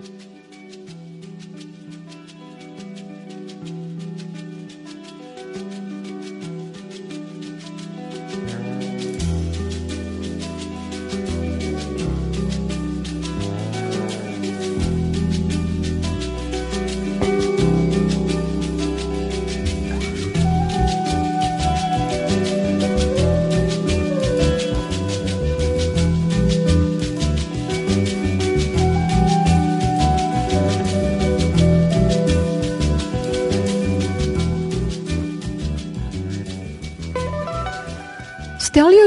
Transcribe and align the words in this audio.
Stel 0.00 0.29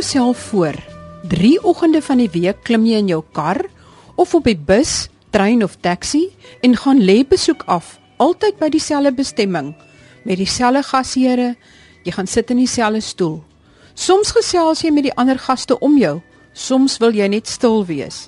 jouself 0.03 0.37
voor, 0.37 0.75
3 1.29 1.63
oggende 1.63 2.01
van 2.01 2.17
die 2.19 2.29
week 2.31 2.57
klim 2.67 2.83
jy 2.83 2.97
in 2.99 3.07
jou 3.07 3.21
kar 3.31 3.61
of 4.19 4.33
op 4.35 4.43
die 4.43 4.57
bus, 4.59 5.07
trein 5.31 5.63
of 5.63 5.77
taxi 5.79 6.25
en 6.59 6.75
gaan 6.75 6.99
lê 6.99 7.21
besoek 7.23 7.63
af, 7.71 7.93
altyd 8.19 8.57
by 8.59 8.67
dieselfde 8.73 9.13
bestemming 9.15 9.69
met 10.27 10.41
dieselfde 10.41 10.83
gasheere. 10.83 11.53
Jy 12.03 12.11
gaan 12.17 12.27
sit 12.27 12.51
in 12.51 12.59
dieselfde 12.59 12.99
stoel. 12.99 13.37
Soms 13.95 14.33
gesels 14.35 14.83
jy 14.83 14.91
met 14.91 15.07
die 15.07 15.15
ander 15.15 15.39
gaste 15.39 15.79
om 15.79 15.95
jou, 15.97 16.17
soms 16.51 16.97
wil 16.99 17.15
jy 17.15 17.29
net 17.31 17.47
stil 17.47 17.85
wees. 17.87 18.27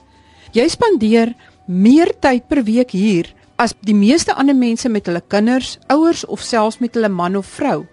Jy 0.55 0.70
spandeer 0.71 1.34
meer 1.67 2.13
tyd 2.23 2.48
per 2.48 2.63
week 2.63 2.95
hier 2.95 3.34
as 3.59 3.76
die 3.84 3.98
meeste 3.98 4.31
ander 4.31 4.55
mense 4.55 4.87
met 4.87 5.12
hulle 5.12 5.23
kinders, 5.27 5.76
ouers 5.91 6.23
of 6.32 6.39
selfs 6.39 6.79
met 6.79 6.95
hulle 6.95 7.12
man 7.12 7.35
of 7.35 7.51
vrou. 7.60 7.84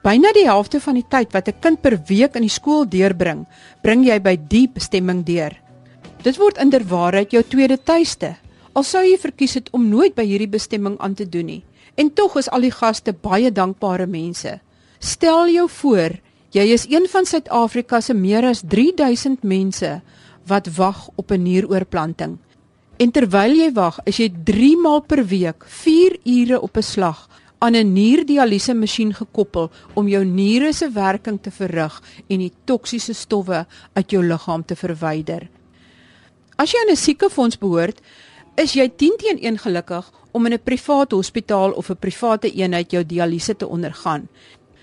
Byna 0.00 0.30
die 0.32 0.46
helfte 0.48 0.78
van 0.80 0.96
die 0.96 1.04
tyd 1.12 1.34
wat 1.36 1.48
'n 1.48 1.60
kind 1.60 1.82
per 1.82 1.98
week 2.08 2.34
in 2.34 2.42
die 2.42 2.48
skool 2.48 2.88
deurbring, 2.88 3.44
bring 3.82 4.04
jy 4.04 4.18
by 4.18 4.36
die 4.48 4.66
bestemming 4.66 5.24
deur. 5.24 5.52
Dit 6.22 6.38
word 6.38 6.56
inderwaarheid 6.56 7.32
jou 7.32 7.42
tweede 7.42 7.76
tuiste. 7.76 8.36
Al 8.72 8.82
sou 8.82 9.02
jy 9.04 9.18
verkies 9.18 9.54
het 9.54 9.68
om 9.72 9.88
nooit 9.88 10.14
by 10.14 10.24
hierdie 10.24 10.48
bestemming 10.48 10.96
aan 11.00 11.14
te 11.14 11.28
doen 11.28 11.46
nie, 11.46 11.64
en 11.96 12.10
tog 12.10 12.36
is 12.36 12.48
al 12.48 12.60
die 12.60 12.70
gaste 12.70 13.12
baie 13.12 13.50
dankbare 13.50 14.06
mense. 14.06 14.60
Stel 15.00 15.48
jou 15.48 15.68
voor, 15.68 16.10
jy 16.50 16.72
is 16.72 16.86
een 16.88 17.06
van 17.08 17.26
Suid-Afrika 17.26 18.00
se 18.00 18.14
meer 18.14 18.44
as 18.44 18.62
3000 18.62 19.42
mense 19.42 20.00
wat 20.46 20.76
wag 20.76 21.10
op 21.16 21.30
'n 21.30 21.42
nieroorplanting. 21.42 22.38
En 22.98 23.10
terwyl 23.10 23.52
jy 23.52 23.72
wag, 23.72 24.00
is 24.06 24.16
jy 24.16 24.32
3 24.44 24.76
maal 24.76 25.00
per 25.00 25.26
week, 25.26 25.64
4 25.66 26.16
ure 26.24 26.60
op 26.60 26.76
'n 26.76 26.82
slag 26.82 27.28
aan 27.60 27.76
'n 27.76 27.92
nierdialyse 27.92 28.74
masjien 28.74 29.12
gekoppel 29.14 29.70
om 29.94 30.08
jou 30.08 30.24
niere 30.24 30.72
se 30.72 30.90
werking 30.90 31.38
te 31.42 31.50
verrig 31.50 32.02
en 32.28 32.38
die 32.38 32.52
toksiese 32.64 33.14
stowwe 33.14 33.66
uit 33.92 34.10
jou 34.10 34.22
liggaam 34.22 34.64
te 34.64 34.76
verwyder. 34.76 35.48
As 36.56 36.72
jy 36.72 36.78
aan 36.80 36.92
'n 36.92 36.96
siekefonds 36.96 37.58
behoort, 37.58 38.00
is 38.56 38.72
jy 38.72 38.88
10 38.88 39.16
teen 39.16 39.38
1 39.40 39.58
gelukkig 39.58 40.10
om 40.32 40.46
in 40.46 40.52
'n 40.52 40.64
private 40.64 41.14
hospitaal 41.14 41.72
of 41.72 41.90
'n 41.90 41.96
private 41.96 42.50
eenheid 42.50 42.90
jou 42.90 43.04
dialyse 43.06 43.56
te 43.56 43.66
ondergaan. 43.66 44.28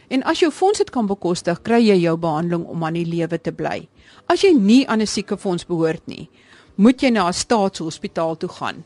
En 0.08 0.24
as 0.24 0.40
jou 0.40 0.52
fonds 0.52 0.78
dit 0.78 0.90
kan 0.90 1.06
bekostig, 1.06 1.62
kry 1.62 1.82
jy 1.82 1.96
jou 1.96 2.18
behandeling 2.18 2.66
om 2.66 2.84
aan 2.84 2.94
die 2.94 3.06
lewe 3.06 3.42
te 3.42 3.52
bly. 3.52 3.88
As 4.26 4.42
jy 4.42 4.54
nie 4.54 4.88
aan 4.88 5.02
'n 5.02 5.08
siekefonds 5.08 5.66
behoort 5.66 6.08
nie, 6.08 6.30
moet 6.76 7.02
jy 7.02 7.10
na 7.10 7.28
'n 7.28 7.34
staatshospitaal 7.34 8.38
toe 8.38 8.50
gaan. 8.50 8.86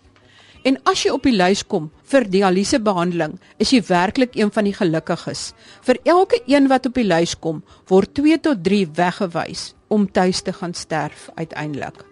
En 0.64 0.78
as 0.86 1.02
jy 1.06 1.12
op 1.14 1.24
die 1.26 1.34
lys 1.34 1.64
kom 1.66 1.90
vir 2.12 2.28
dialysebehandeling, 2.30 3.38
is 3.58 3.72
jy 3.74 3.82
werklik 3.88 4.36
een 4.38 4.52
van 4.54 4.68
die 4.70 4.76
gelukkiges. 4.78 5.52
Vir 5.82 5.98
elke 6.06 6.42
een 6.46 6.70
wat 6.70 6.86
op 6.86 7.00
die 7.00 7.08
lys 7.08 7.34
kom, 7.34 7.64
word 7.90 8.14
2 8.20 8.38
tot 8.46 8.62
3 8.64 8.86
weggewys 9.00 9.72
om 9.90 10.06
tuis 10.06 10.42
te 10.46 10.54
gaan 10.54 10.78
sterf 10.78 11.30
uiteindelik. 11.36 12.06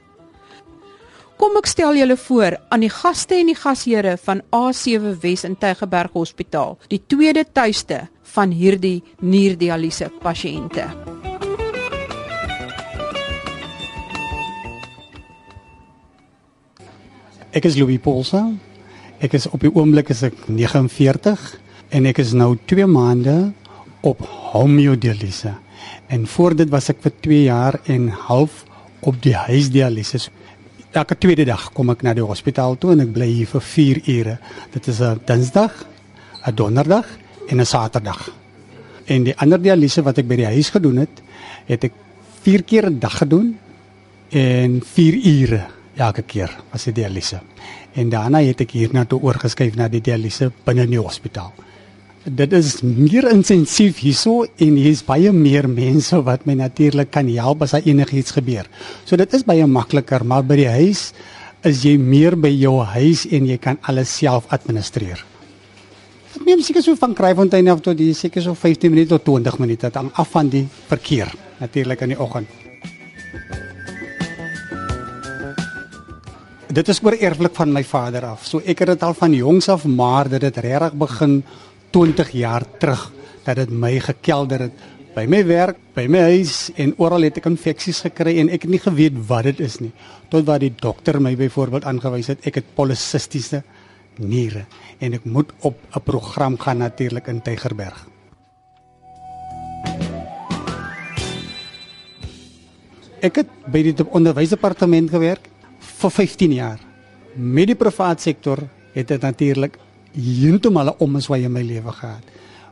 Kom 1.40 1.56
ek 1.56 1.70
stel 1.72 1.96
julle 1.96 2.18
voor 2.20 2.58
aan 2.74 2.84
die 2.84 2.92
gaste 2.92 3.38
en 3.38 3.48
die 3.48 3.56
gasheere 3.56 4.18
van 4.26 4.42
A7 4.52 5.14
Wes 5.22 5.46
in 5.48 5.56
Tygerberg 5.56 6.18
Hospitaal, 6.18 6.76
die 6.92 7.00
tweede 7.08 7.46
tuiste 7.48 8.08
van 8.34 8.52
hierdie 8.52 9.00
nierdialyse 9.24 10.12
pasiënte. 10.20 11.19
Ek 17.60 17.66
is 17.68 17.76
Louis 17.76 18.00
Paulsa. 18.00 18.46
Ek 19.20 19.34
is 19.36 19.44
op 19.52 19.60
die 19.60 19.72
oomblik 19.76 20.14
is 20.14 20.22
ek 20.24 20.46
49 20.48 21.42
en 21.98 22.06
ek 22.08 22.22
is 22.24 22.30
nou 22.32 22.54
2 22.72 22.86
maande 22.88 23.34
op 24.08 24.22
homeodialyse. 24.54 25.52
En 26.08 26.28
voor 26.32 26.54
dit 26.56 26.70
was 26.72 26.88
ek 26.94 27.02
vir 27.04 27.12
2 27.26 27.40
jaar 27.50 27.76
en 27.92 28.06
half 28.30 28.62
op 29.04 29.18
die 29.26 29.34
huisdialyse. 29.36 30.22
Elke 30.96 31.18
tweede 31.20 31.44
dag 31.50 31.66
kom 31.76 31.92
ek 31.92 32.06
na 32.08 32.14
die 32.16 32.24
hospitaal 32.24 32.78
toe 32.80 32.94
en 32.94 33.04
ek 33.04 33.12
bly 33.18 33.28
hier 33.28 33.50
vir 33.52 33.66
4 33.74 34.00
ure. 34.14 34.36
Dit 34.72 34.88
is 34.88 35.02
'n 35.02 35.20
Dinsdag, 35.28 35.74
'n 36.48 36.56
Donderdag 36.56 37.10
en 37.50 37.60
'n 37.60 37.66
Saterdag. 37.66 38.32
En 39.06 39.24
die 39.24 39.36
ander 39.36 39.60
dialyse 39.60 40.02
wat 40.02 40.18
ek 40.18 40.28
by 40.28 40.36
die 40.36 40.54
huis 40.56 40.70
gedoen 40.70 41.04
het, 41.04 41.22
het 41.68 41.84
ek 41.84 41.94
4 42.42 42.64
keer 42.64 42.88
'n 42.88 43.00
dag 43.00 43.18
gedoen 43.18 43.58
en 44.32 44.82
4 44.82 45.20
ure 45.28 45.79
elke 46.00 46.24
keer 46.24 46.52
was 46.72 46.86
dit 46.90 46.96
dialyse. 46.96 47.40
En 47.94 48.10
daarna 48.10 48.42
het 48.46 48.62
ek 48.64 48.76
hier 48.78 48.94
na 48.94 49.06
toe 49.06 49.20
oorgeskuif 49.22 49.76
na 49.76 49.88
die 49.92 50.02
dialyse 50.04 50.52
binne 50.66 50.86
in 50.88 50.96
die 50.96 51.02
hospitaal. 51.02 51.52
Dit 52.24 52.54
is 52.54 52.82
meer 52.84 53.30
intensief 53.32 54.02
hierso 54.04 54.44
en 54.44 54.76
hier 54.76 54.92
is 54.92 55.06
baie 55.08 55.32
meer 55.34 55.70
mense 55.72 56.20
wat 56.28 56.46
my 56.46 56.58
natuurlik 56.60 57.12
kan 57.16 57.30
help 57.32 57.64
as 57.64 57.74
enigiets 57.80 58.36
gebeur. 58.36 58.68
So 59.06 59.18
dit 59.18 59.34
is 59.34 59.46
baie 59.48 59.66
makliker, 59.68 60.26
maar 60.28 60.44
by 60.44 60.60
die 60.60 60.70
huis 60.70 61.10
is 61.68 61.84
jy 61.84 61.98
meer 61.98 62.38
by 62.40 62.52
jou 62.52 62.78
huis 62.94 63.26
en 63.32 63.48
jy 63.48 63.58
kan 63.58 63.80
alles 63.88 64.12
self 64.20 64.48
administreer. 64.56 65.24
Dit 66.34 66.46
neem 66.46 66.62
seker 66.62 66.84
so 66.86 66.96
van 67.00 67.16
Kraaifontein 67.18 67.72
af 67.72 67.82
tot 67.84 68.00
hier 68.00 68.16
seker 68.16 68.44
so 68.44 68.54
15 68.54 68.92
minute 68.94 69.16
tot 69.16 69.26
20 69.26 69.60
minute 69.60 69.92
af 69.96 70.30
van 70.36 70.50
die 70.50 70.68
verkeer 70.88 71.32
natuurlik 71.60 72.02
in 72.06 72.14
die 72.14 72.20
oggend. 72.20 72.48
Dit 76.70 76.90
is 76.92 77.00
oor 77.02 77.16
erflik 77.18 77.56
van 77.58 77.72
my 77.74 77.82
vader 77.84 78.28
af. 78.30 78.46
So 78.46 78.62
ek 78.62 78.84
het 78.84 78.94
dit 78.94 79.04
al 79.06 79.16
van 79.18 79.34
jongs 79.34 79.70
af, 79.74 79.88
maar 79.90 80.30
dit 80.30 80.44
het 80.46 80.58
regtig 80.62 80.94
begin 81.02 81.42
20 81.96 82.32
jaar 82.38 82.66
terug 82.78 83.10
dat 83.46 83.58
dit 83.58 83.72
my 83.74 83.96
gekelder 84.00 84.68
het 84.68 84.86
by 85.16 85.26
my 85.26 85.42
werk, 85.48 85.80
by 85.96 86.06
my 86.06 86.22
huis 86.30 86.70
en 86.78 86.94
oral 87.02 87.26
het 87.26 87.40
ek 87.42 87.50
infeksies 87.50 88.04
gekry 88.06 88.38
en 88.40 88.52
ek 88.54 88.68
het 88.68 88.72
nie 88.72 88.82
geweet 88.84 89.18
wat 89.28 89.50
dit 89.50 89.64
is 89.66 89.80
nie. 89.82 89.92
Tot 90.30 90.46
wat 90.46 90.62
die 90.62 90.72
dokter 90.78 91.18
my 91.20 91.34
byvoorbeeld 91.40 91.90
aangewys 91.90 92.30
het, 92.30 92.46
ek 92.46 92.62
het 92.62 92.72
polisistiese 92.78 93.64
niere 94.22 94.68
en 95.02 95.18
ek 95.18 95.26
moet 95.26 95.50
op 95.66 95.76
'n 95.96 96.06
program 96.06 96.58
gaan 96.58 96.78
natuurlik 96.78 97.28
in 97.28 97.42
Tygerberg. 97.42 98.06
Ek 103.22 103.36
het 103.36 103.48
by 103.66 103.84
die 103.84 103.96
onderwysdepartement 104.06 105.10
gewerk 105.10 105.49
vir 106.00 106.12
15 106.16 106.54
jaar. 106.56 106.80
Met 107.36 107.68
die 107.68 107.76
private 107.76 108.24
sektor 108.24 108.62
het 108.94 109.08
dit 109.12 109.22
natuurlik 109.22 109.78
heeltemal 110.14 110.90
'n 110.92 111.00
omswaai 111.00 111.44
in 111.44 111.52
my 111.52 111.62
lewe 111.62 111.92
gehad. 111.92 112.24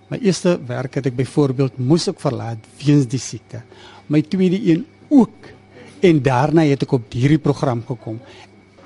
My 0.09 0.17
eerste 0.17 0.59
werk 0.67 0.95
het 0.95 1.05
ek 1.05 1.15
byvoorbeeld 1.15 1.77
moes 1.77 2.07
ek 2.07 2.19
verlaat 2.19 2.57
weens 2.85 3.05
die 3.05 3.19
siekte. 3.19 3.61
My 4.07 4.21
tweede 4.21 4.59
een 4.71 4.85
ook. 5.09 5.51
En 5.99 6.21
daarna 6.21 6.61
het 6.61 6.83
ek 6.83 6.91
op 6.91 7.11
hierdie 7.11 7.39
program 7.39 7.83
gekom. 7.87 8.19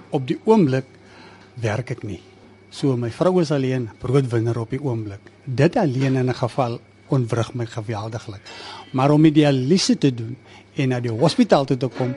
Op 0.09 0.27
die 0.27 0.39
oomblik 0.43 0.85
werk 1.53 1.91
ek 1.91 2.03
nie. 2.03 2.21
So 2.69 2.97
my 2.97 3.11
vrou 3.11 3.41
is 3.41 3.51
alleen 3.51 3.89
broodwinner 3.99 4.57
op 4.59 4.69
die 4.69 4.81
oomblik. 4.81 5.19
Dit 5.45 5.75
alleen 5.75 6.15
in 6.15 6.29
'n 6.29 6.33
geval 6.33 6.79
onwrig 7.07 7.53
my 7.53 7.65
geweldiglik. 7.65 8.41
Maar 8.91 9.11
om 9.11 9.21
die 9.21 9.31
dialyse 9.31 9.97
te 9.97 10.13
doen 10.13 10.37
en 10.75 10.89
na 10.89 10.99
die 10.99 11.11
hospitaal 11.11 11.65
toe 11.65 11.77
te 11.77 11.87
kom, 11.87 12.15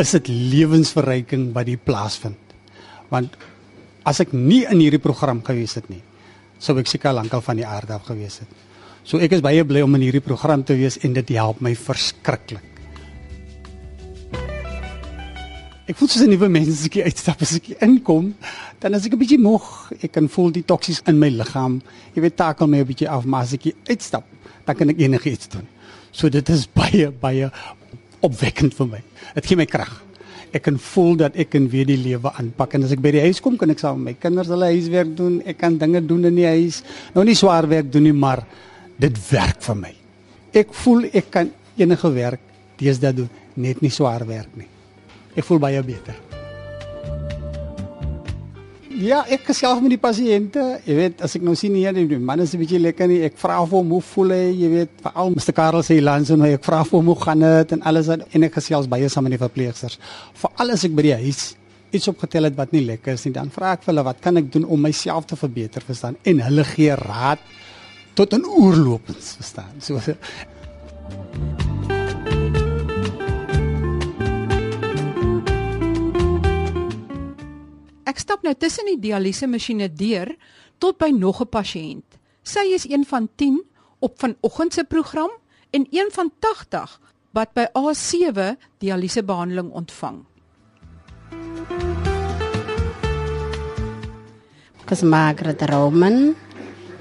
is 0.00 0.12
dit 0.18 0.28
lewensverryking 0.28 1.50
wat 1.54 1.68
die 1.68 1.78
plaasvind. 1.80 2.54
Want 3.12 3.36
as 4.06 4.20
ek 4.22 4.34
nie 4.36 4.64
in 4.68 4.80
hierdie 4.82 5.02
program 5.02 5.42
gewees 5.46 5.76
het 5.78 5.88
nie, 5.90 6.02
sou 6.58 6.76
ek 6.80 6.90
seker 6.90 7.16
lankal 7.16 7.42
van 7.44 7.58
die 7.60 7.66
aarde 7.66 7.96
af 7.96 8.06
gewees 8.08 8.40
het. 8.42 8.50
So 9.06 9.22
ek 9.22 9.36
is 9.38 9.44
baie 9.44 9.64
bly 9.64 9.84
om 9.86 9.94
in 9.98 10.06
hierdie 10.08 10.24
program 10.24 10.64
te 10.66 10.76
wees 10.78 10.98
en 11.06 11.14
dit 11.16 11.36
help 11.36 11.62
my 11.62 11.74
verskriklik. 11.78 12.72
Ek 15.86 15.94
voel 15.94 16.08
soos 16.10 16.24
'n 16.26 16.30
nuwe 16.30 16.48
mens 16.50 16.68
as 16.68 16.86
ek 16.86 17.06
uitstap 17.06 17.42
as 17.42 17.54
ek 17.54 17.78
inkom, 17.80 18.34
dan 18.80 18.94
as 18.94 19.06
ek 19.06 19.12
'n 19.14 19.18
bietjie 19.18 19.38
moeg, 19.38 19.92
ek 20.02 20.12
kan 20.12 20.28
voel 20.28 20.50
die 20.50 20.64
toksies 20.66 21.00
in 21.06 21.18
my 21.18 21.28
liggaam. 21.28 21.80
Jy 22.14 22.22
weet 22.22 22.36
takel 22.36 22.66
my 22.66 22.78
'n 22.78 22.86
bietjie 22.86 23.08
af, 23.08 23.24
maar 23.24 23.42
as 23.42 23.52
ek 23.52 23.72
uitstap, 23.88 24.24
dan 24.66 24.74
kan 24.74 24.90
ek 24.90 24.98
enigiets 24.98 25.48
doen. 25.48 25.66
So 26.10 26.28
dit 26.28 26.48
is 26.48 26.66
baie 26.66 27.10
baie 27.10 27.52
opwekkend 28.26 28.74
vir 28.76 28.90
my. 28.96 29.00
Dit 29.38 29.48
gee 29.50 29.58
my 29.58 29.68
krag. 29.70 29.94
ek 30.54 30.62
kan 30.68 30.78
voel 30.80 31.16
dat 31.20 31.36
ek 31.36 31.50
kan 31.52 31.66
weer 31.68 31.86
die 31.88 31.98
lewe 32.00 32.30
aanpak. 32.38 32.76
En 32.76 32.86
as 32.86 32.94
ek 32.94 33.02
by 33.04 33.12
die 33.16 33.24
huis 33.26 33.42
kom 33.44 33.58
kan 33.60 33.72
ek 33.72 33.82
saam 33.82 33.98
met 34.00 34.14
my 34.14 34.20
kinders 34.22 34.50
hulle 34.52 34.70
huiswerk 34.72 35.12
doen. 35.18 35.40
Ek 35.44 35.58
kan 35.60 35.76
dinge 35.80 36.00
doen 36.06 36.28
in 36.30 36.38
die 36.38 36.48
huis. 36.48 36.82
Nou 37.14 37.26
nie 37.26 37.36
swaar 37.36 37.68
werk 37.68 37.90
doen 37.92 38.06
nie 38.08 38.14
maar 38.16 38.44
dit 38.96 39.18
werk 39.30 39.60
vir 39.66 39.80
my. 39.82 39.92
Ek 40.56 40.72
voel 40.84 41.10
ek 41.12 41.32
kan 41.34 41.50
enige 41.76 42.12
werk 42.14 42.54
deesdae 42.80 43.12
doen 43.16 43.28
net 43.56 43.82
nie 43.84 43.92
swaar 43.92 44.24
werk 44.28 44.56
nie. 44.56 44.68
Ek 45.36 45.44
voel 45.44 45.60
baie 45.60 45.82
beter 45.84 46.25
Ja, 48.96 49.18
ek 49.28 49.42
gesels 49.50 49.82
met 49.84 49.92
die 49.92 50.00
pasiënte. 50.00 50.62
Jy 50.88 50.94
weet, 50.96 51.18
as 51.24 51.34
ek 51.36 51.42
nou 51.44 51.52
sien 51.58 51.74
hier 51.76 51.92
die 51.92 52.18
man 52.18 52.40
is 52.40 52.54
'n 52.54 52.58
bietjie 52.58 52.80
lekker 52.80 53.08
nie. 53.08 53.20
Ek 53.24 53.36
vra 53.36 53.60
vir 53.66 53.76
hom 53.76 53.90
hoe 53.90 54.00
voel 54.00 54.30
hy, 54.30 54.52
jy 54.56 54.68
weet, 54.68 54.90
veral 55.02 55.30
Mr. 55.30 55.52
Karel 55.52 55.82
sê 55.82 56.00
langs 56.00 56.30
en 56.30 56.42
ek 56.42 56.64
vra 56.64 56.82
vir 56.82 56.98
hom 56.98 57.06
hoe 57.06 57.20
gaan 57.20 57.40
dit 57.40 57.72
en 57.72 57.82
alles 57.82 58.08
en 58.08 58.42
ek 58.42 58.54
gesels 58.54 58.88
baie 58.88 59.08
saam 59.08 59.24
met 59.24 59.32
die 59.32 59.38
verpleegsters. 59.38 59.98
Veral 60.32 60.70
as 60.70 60.84
ek 60.84 60.94
by 60.94 61.02
die 61.02 61.14
huis 61.14 61.56
iets 61.92 62.08
opgetel 62.08 62.44
het 62.44 62.56
wat 62.56 62.72
nie 62.72 62.86
lekker 62.86 63.12
is 63.12 63.24
nie, 63.24 63.32
dan 63.32 63.50
vra 63.50 63.72
ek 63.72 63.82
vir 63.82 63.92
hulle 63.92 64.04
wat 64.04 64.20
kan 64.20 64.36
ek 64.36 64.50
doen 64.50 64.64
om 64.64 64.80
myself 64.80 65.26
te 65.26 65.36
verbeter, 65.36 65.82
verstaan? 65.82 66.16
En 66.24 66.40
hulle 66.40 66.64
gee 66.64 66.94
raad 66.94 67.38
tot 68.14 68.32
'n 68.32 68.44
oorloop, 68.44 69.06
verstaan? 69.12 69.76
So 69.78 70.00
Ek 78.16 78.22
stap 78.24 78.46
nou 78.46 78.54
tussen 78.56 78.86
die 78.88 78.96
dialyse 78.96 79.44
masjiene 79.44 79.90
deur 79.92 80.30
tot 80.80 80.96
by 80.96 81.10
nog 81.12 81.42
'n 81.44 81.52
pasiënt. 81.52 82.16
Sy 82.42 82.72
is 82.72 82.88
een 82.88 83.04
van 83.04 83.28
10 83.36 83.60
op 84.00 84.16
vanoggend 84.16 84.72
se 84.72 84.84
program 84.84 85.28
en 85.70 85.86
een 85.90 86.08
van 86.10 86.32
80 86.40 87.00
wat 87.32 87.52
by 87.52 87.66
A7 87.76 88.56
dialyse 88.78 89.22
behandeling 89.22 89.70
ontvang. 89.70 90.24
Ek 94.80 94.90
is 94.90 95.02
Margaret 95.02 95.62
Roman. 95.68 96.34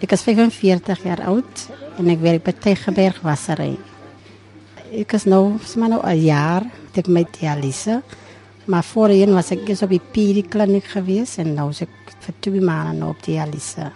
Ek 0.01 0.11
is 0.11 0.21
45 0.21 1.03
jaar 1.03 1.23
oud 1.23 1.69
en 1.97 2.09
ek 2.09 2.19
werk 2.19 2.43
by 2.43 2.51
Tegeberg 2.51 3.21
Wassery. 3.21 3.77
Ek 4.91 5.13
is 5.13 5.23
nou, 5.23 5.59
sma 5.63 5.87
nou 5.87 6.03
'n 6.03 6.19
jaar 6.19 6.63
met 6.95 7.07
my 7.07 7.23
dialyse. 7.39 8.03
Maar 8.65 8.83
voorheen 8.83 9.33
was 9.33 9.51
ek 9.53 9.67
eens 9.69 9.83
op 9.85 9.91
die 9.93 10.01
PD 10.01 10.47
kliniek 10.49 10.87
geweest 10.89 11.37
en 11.37 11.53
nou 11.53 11.69
is 11.69 11.83
ek 11.85 12.13
vir 12.25 12.37
twee 12.39 12.61
maande 12.61 12.97
nou 12.97 13.11
op 13.13 13.21
dialyse. 13.25 13.91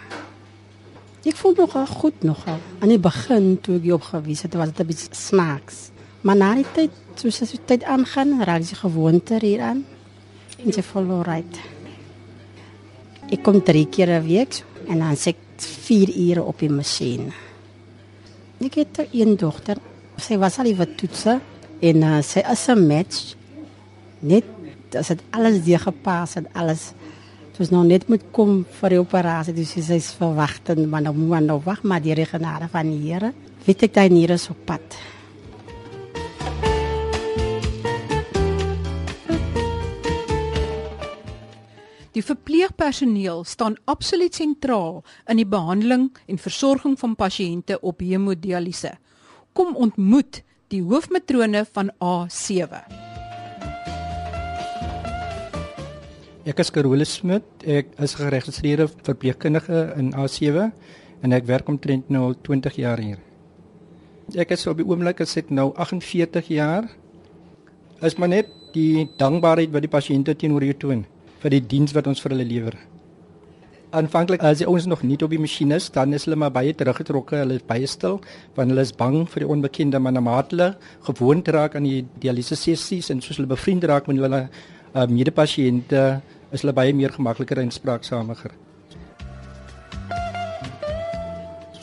Ek 1.26 1.36
voel 1.36 1.56
nog 1.58 1.74
goed 2.00 2.24
nog. 2.24 2.44
Aan 2.80 2.92
die 2.94 3.02
begin 3.02 3.58
toe 3.62 3.80
ek 3.80 3.88
opgewees 3.98 4.46
het, 4.46 4.54
was 4.54 4.70
dit 4.70 4.80
'n 4.80 4.88
bietjie 4.88 5.10
smaaks. 5.12 5.90
Maar 6.22 6.36
na 6.36 6.54
die 6.56 6.66
tyd, 6.74 6.92
soos 7.16 7.42
as 7.42 7.52
die 7.52 7.66
tyd 7.66 7.84
aangaan, 7.84 8.44
raak 8.44 8.62
jy 8.62 8.76
gewoonte 8.76 9.40
hieraan. 9.42 9.86
En 10.60 10.72
jy 10.72 10.84
voel 10.84 11.12
alright. 11.12 11.60
Ek 13.32 13.44
kom 13.44 13.64
drie 13.64 13.88
keer 13.88 14.10
'n 14.20 14.26
week 14.28 14.64
en 14.88 15.00
dan 15.00 15.16
sit 15.16 15.36
4 15.58 16.10
ure 16.10 16.44
op 16.44 16.60
die 16.60 16.70
masjien. 16.70 17.34
Ek 18.60 18.76
het 18.76 19.08
een 19.12 19.36
dogter. 19.36 19.78
Sy 20.18 20.38
was 20.38 20.58
al 20.58 20.66
die 20.66 20.76
wat 20.76 20.98
toetse 20.98 21.40
en 21.80 22.04
uh, 22.04 22.22
sy 22.22 22.40
is 22.40 22.68
'n 22.68 22.88
match 22.88 23.36
net 24.20 24.44
as 24.96 25.12
dit 25.14 25.22
alles 25.36 25.62
deur 25.66 25.80
gepas 25.80 26.38
het 26.40 26.50
alles 26.54 26.94
soos 27.58 27.72
nou 27.74 27.84
net 27.84 28.08
moet 28.08 28.24
kom 28.32 28.64
vir 28.80 28.96
die 28.96 29.02
operasie 29.02 29.54
dis 29.54 29.76
sy 29.76 30.00
is 30.00 30.14
verwagtend 30.16 30.88
maar 30.88 31.04
nou 31.06 31.14
moet 31.18 31.46
nou 31.46 31.60
wag 31.66 31.84
maar 31.84 32.02
die 32.02 32.16
genade 32.26 32.70
van 32.72 32.90
die 32.90 33.12
Here 33.12 33.34
weet 33.66 33.84
ek 33.90 33.94
daai 33.94 34.10
niere 34.10 34.40
is 34.40 34.50
op 34.50 34.66
pad 34.66 35.00
Die 42.20 42.26
verpleegpersoneel 42.26 43.44
staan 43.48 43.78
absoluut 43.88 44.36
sentraal 44.36 45.04
in 45.32 45.40
die 45.40 45.48
behandeling 45.48 46.10
en 46.28 46.42
versorging 46.42 46.98
van 47.00 47.16
pasiënte 47.16 47.80
op 47.80 48.04
hemodialyse. 48.04 48.92
Kom 49.54 49.76
ontmoet 49.76 50.42
die 50.74 50.82
hoofmatrone 50.84 51.64
van 51.72 51.94
A7. 52.04 53.09
Ek 56.50 56.58
is 56.64 56.72
Carolus 56.74 57.12
Smit. 57.20 57.46
Ek 57.62 57.92
is 58.02 58.16
geregistreerde 58.18 58.88
verpleegkundige 59.06 59.82
in 60.00 60.16
A7 60.18 60.72
en 61.22 61.36
ek 61.36 61.46
werk 61.46 61.68
omtrent 61.70 62.08
nou 62.10 62.24
al 62.32 62.38
20 62.48 62.80
jaar 62.82 62.98
hier. 62.98 63.20
Ek 64.34 64.56
is 64.56 64.66
op 64.72 64.80
die 64.80 64.88
oomblik 64.88 65.22
as 65.22 65.36
ek 65.38 65.52
nou 65.54 65.68
48 65.78 66.50
jaar. 66.56 66.88
Is 68.02 68.18
maar 68.18 68.32
net 68.32 68.50
die 68.74 69.06
dankbaarheid 69.20 69.76
wat 69.76 69.86
die 69.86 69.92
pasiënte 69.94 70.34
teenoor 70.42 70.66
jou 70.66 70.78
toon 70.86 71.04
vir 71.44 71.54
die 71.54 71.62
diens 71.76 71.94
wat 71.94 72.10
ons 72.10 72.24
vir 72.24 72.34
hulle 72.34 72.48
lewer. 72.50 72.80
Aanvanklik 73.94 74.42
as 74.46 74.66
ons 74.66 74.90
nog 74.90 75.06
nie 75.06 75.20
op 75.22 75.30
die 75.30 75.42
masjien 75.42 75.76
is, 75.76 75.92
dan 75.94 76.18
is 76.18 76.26
hulle 76.26 76.38
maar 76.38 76.54
baie 76.54 76.74
teruggetrokke, 76.74 77.44
hulle 77.44 77.60
is 77.60 77.66
baie 77.66 77.86
stil, 77.90 78.20
want 78.58 78.74
hulle 78.74 78.86
is 78.86 78.94
bang 78.94 79.22
vir 79.30 79.46
die 79.46 79.52
onbekende, 79.54 80.02
maar 80.02 80.18
na 80.18 80.22
mate 80.22 80.56
hulle 80.56 80.72
gewoond 81.10 81.54
raak 81.54 81.78
aan 81.78 81.86
die 81.90 82.04
dialyse 82.22 82.58
sessies 82.58 83.10
en 83.14 83.22
soos 83.22 83.38
hulle 83.38 83.50
bevriend 83.50 83.86
raak 83.90 84.10
met 84.10 84.22
hulle 84.22 84.44
uh, 84.50 85.08
medepasiënte 85.10 86.04
is 86.52 86.64
hulle 86.64 86.74
baie 86.74 86.94
meer 86.94 87.14
gemakliker 87.14 87.62
en 87.62 87.72
spraaksamer. 87.72 88.38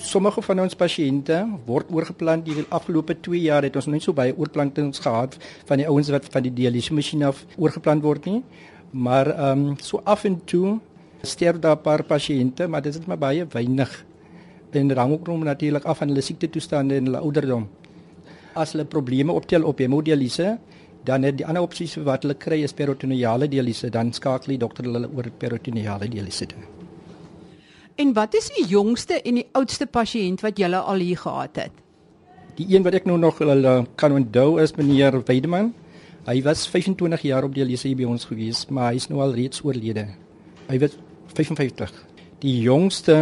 Sommige 0.06 0.42
van 0.46 0.62
ons 0.62 0.76
pasiënte 0.78 1.40
word 1.66 1.90
oorgeplant 1.90 2.46
die 2.46 2.64
afgelope 2.70 3.16
2 3.26 3.40
jaar 3.42 3.66
het 3.66 3.76
ons 3.76 3.88
net 3.90 4.04
so 4.04 4.14
baie 4.14 4.34
oorplantings 4.36 5.02
gehad 5.02 5.34
van 5.66 5.82
die 5.82 5.88
ouens 5.90 6.10
wat 6.14 6.28
van 6.30 6.46
die 6.46 6.54
dialyse 6.54 6.94
masjien 6.94 7.26
af 7.26 7.42
oorgeplant 7.58 8.04
word 8.06 8.28
nie. 8.30 8.42
Maar 8.92 9.32
ehm 9.34 9.64
um, 9.72 9.78
so 9.82 10.00
af 10.04 10.24
en 10.24 10.38
toe 10.44 10.78
sterf 11.22 11.58
daar 11.58 11.76
'n 11.76 11.82
paar 11.82 12.02
pasiënte, 12.02 12.68
maar 12.68 12.82
dit 12.82 12.94
is 12.94 13.06
maar 13.06 13.18
baie 13.18 13.46
weinig. 13.46 14.04
En 14.70 14.88
dit 14.88 14.96
hang 14.96 15.12
ook 15.12 15.28
natuurlik 15.28 15.84
af 15.84 15.98
van 15.98 16.08
hulle 16.08 16.20
siekte 16.20 16.50
toestande 16.50 16.94
en 16.94 17.04
hulle 17.04 17.18
ouderdom. 17.18 17.68
As 18.54 18.72
hulle 18.72 18.84
probleme 18.84 19.32
optel 19.32 19.62
op 19.62 19.78
hemodialyse, 19.78 20.58
dan 21.06 21.22
het 21.26 21.38
die 21.38 21.46
ander 21.46 21.62
opsies 21.62 21.94
wat 22.06 22.24
hulle 22.26 22.34
kry 22.34 22.62
is 22.66 22.74
peritoneale 22.74 23.48
dialyse, 23.48 23.90
dan 23.94 24.12
skakel 24.12 24.56
die 24.56 24.62
dokter 24.62 24.88
hulle 24.88 25.06
oor 25.06 25.30
peritoneale 25.38 26.08
dialyse 26.10 26.48
toe. 26.50 26.64
En 27.96 28.12
wat 28.16 28.34
is 28.36 28.50
die 28.52 28.66
jongste 28.68 29.22
en 29.22 29.38
die 29.40 29.46
oudste 29.56 29.86
pasiënt 29.88 30.42
wat 30.44 30.58
julle 30.60 30.82
al 30.82 31.00
hier 31.00 31.20
gehad 31.22 31.62
het? 31.62 31.82
Die 32.58 32.66
een 32.74 32.84
wat 32.84 32.96
ek 32.98 33.06
nou 33.08 33.16
nog 33.20 33.38
hulle 33.40 33.78
kan 34.00 34.12
onthou 34.16 34.58
is 34.60 34.74
meneer 34.76 35.16
Weideman. 35.28 35.72
Hy 36.26 36.40
was 36.42 36.66
25 36.68 37.22
jaar 37.28 37.46
op 37.46 37.54
dialyse 37.54 37.92
by 37.96 38.08
ons 38.08 38.26
gewees, 38.28 38.64
maar 38.68 38.90
hy 38.90 39.00
is 39.00 39.08
nou 39.08 39.22
al 39.24 39.34
reeds 39.36 39.62
oorlede. 39.64 40.08
Hy 40.66 40.78
was 40.82 40.96
55. 41.36 41.92
Die 42.42 42.58
jongste, 42.64 43.16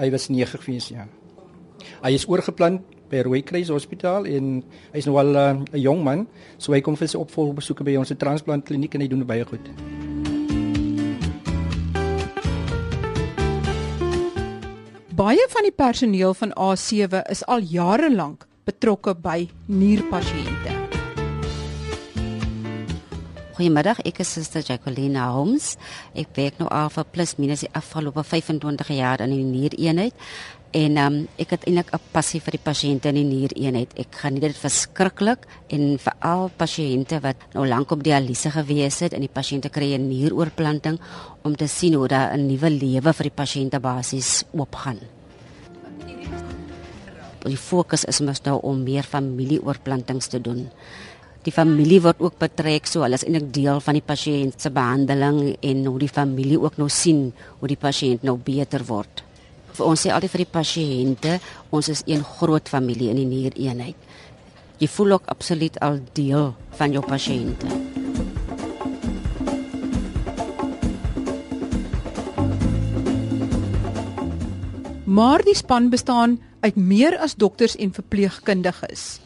hy 0.00 0.08
was 0.10 0.28
9 0.28 0.60
gewees, 0.64 0.90
ja. 0.92 1.06
Hy 2.02 2.12
is 2.16 2.26
oorgeplant 2.28 2.82
by 3.12 3.22
Rooikruis 3.26 3.70
Hospitaal 3.72 4.26
en 4.32 4.60
hy's 4.94 5.08
nou 5.08 5.18
al 5.20 5.36
eh, 5.36 5.48
'n 5.52 5.64
uh, 5.68 5.80
jong 5.80 6.00
man, 6.04 6.26
so 6.58 6.72
hy 6.72 6.80
kom 6.80 6.96
vir 6.96 7.08
sy 7.12 7.20
opvolgbesoeke 7.20 7.84
by 7.84 7.96
ons 8.00 8.12
transplantkliniek 8.16 8.94
en 8.94 9.04
hy 9.04 9.08
doen 9.08 9.26
baie 9.26 9.44
goed. 9.44 9.68
Baie 15.12 15.44
van 15.52 15.68
die 15.68 15.76
personeel 15.76 16.32
van 16.34 16.54
A7 16.56 17.20
is 17.30 17.44
al 17.44 17.60
jare 17.60 18.08
lank 18.10 18.46
betrokke 18.64 19.14
by 19.14 19.44
nierpasiënte. 19.68 20.72
Goeiemiddag, 23.52 24.00
ek 24.08 24.22
is 24.24 24.32
Suster 24.32 24.64
Jacqueline 24.64 25.20
Holmes. 25.20 25.76
Ek 26.16 26.32
werk 26.34 26.56
nou 26.58 26.70
al 26.72 26.88
vir 26.88 27.04
plus 27.12 27.36
minus 27.36 27.60
die 27.60 27.70
afgelope 27.76 28.24
25 28.24 28.88
jaar 28.96 29.20
in 29.20 29.34
die 29.34 29.44
niereenheid 29.44 30.16
En 30.72 30.96
um, 30.96 31.16
ek 31.36 31.50
het 31.52 31.64
eintlik 31.68 31.90
'n 31.92 32.00
passie 32.16 32.40
vir 32.40 32.56
die 32.56 32.64
pasiënte 32.64 33.08
in 33.12 33.18
die 33.20 33.28
niereenheid. 33.28 33.92
Ek 33.92 34.08
geniet 34.16 34.40
dit 34.40 34.56
verskriklik 34.56 35.44
en 35.68 35.98
veral 36.00 36.48
pasiënte 36.56 37.20
wat 37.20 37.36
nou 37.52 37.66
lank 37.68 37.90
op 37.92 38.02
dialyse 38.02 38.48
gewees 38.50 39.00
het 39.04 39.12
en 39.12 39.20
die 39.20 39.28
pasiënte 39.28 39.68
kry 39.68 39.92
'n 39.92 40.08
nieroorplanting 40.08 40.98
om 41.44 41.56
te 41.56 41.66
sien 41.68 41.94
hoe 41.94 42.08
daar 42.08 42.32
'n 42.32 42.46
nuwe 42.46 42.70
lewe 42.70 43.12
vir 43.12 43.24
die 43.24 43.36
pasiënte 43.36 43.80
basies 43.80 44.44
oopgaan. 44.52 44.98
Die 47.44 47.56
fokus 47.56 48.04
is 48.04 48.20
mos 48.20 48.40
nou 48.44 48.58
om 48.62 48.82
meer 48.82 49.02
familieoorplantings 49.02 50.26
te 50.28 50.40
doen. 50.40 50.70
Die 51.42 51.52
familie 51.52 52.00
word 52.00 52.20
ook 52.20 52.38
betrek, 52.38 52.86
so 52.86 53.02
hulle 53.02 53.14
is 53.14 53.24
eintlik 53.24 53.52
deel 53.52 53.80
van 53.80 53.94
die 53.94 54.06
pasiënt 54.06 54.60
se 54.60 54.70
behandeling 54.70 55.56
en 55.60 55.84
hoe 55.84 55.98
die 55.98 56.08
familie 56.08 56.60
ook 56.60 56.76
nou 56.78 56.88
sien 56.88 57.32
hoe 57.58 57.68
die 57.68 57.76
pasiënt 57.76 58.22
nou 58.22 58.38
beter 58.38 58.84
word 58.84 59.22
vir 59.76 59.86
ons 59.86 60.00
sê 60.04 60.12
altyd 60.12 60.34
vir 60.34 60.44
die 60.44 60.52
pasiënte, 60.52 61.38
ons 61.70 61.88
is 61.88 62.02
een 62.06 62.24
groot 62.38 62.68
familie 62.68 63.10
in 63.10 63.20
die 63.22 63.28
niereenheid. 63.28 63.96
Jy 64.82 64.88
voel 64.90 65.18
ook 65.18 65.28
absoluut 65.30 65.78
al 65.80 66.00
deel 66.16 66.54
van 66.78 66.92
jou 66.92 67.02
pasiënte. 67.06 67.68
Maar 75.12 75.44
die 75.44 75.54
span 75.54 75.90
bestaan 75.92 76.38
uit 76.60 76.76
meer 76.76 77.18
as 77.20 77.34
dokters 77.36 77.76
en 77.76 77.92
verpleegkundiges. 77.92 79.20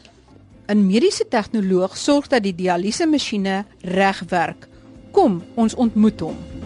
'n 0.67 0.85
mediese 0.87 1.23
tegnoloog 1.29 1.97
sorg 1.97 2.27
dat 2.27 2.43
die 2.43 2.55
dialyse 2.55 3.07
masjiene 3.07 3.65
reg 3.81 4.23
werk. 4.29 4.67
Kom, 5.11 5.43
ons 5.55 5.75
ontmoet 5.75 6.19
hom. 6.19 6.56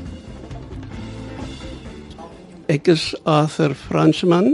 Ek 2.71 2.87
is 2.87 3.09
Arthur 3.27 3.73
Fransman. 3.75 4.53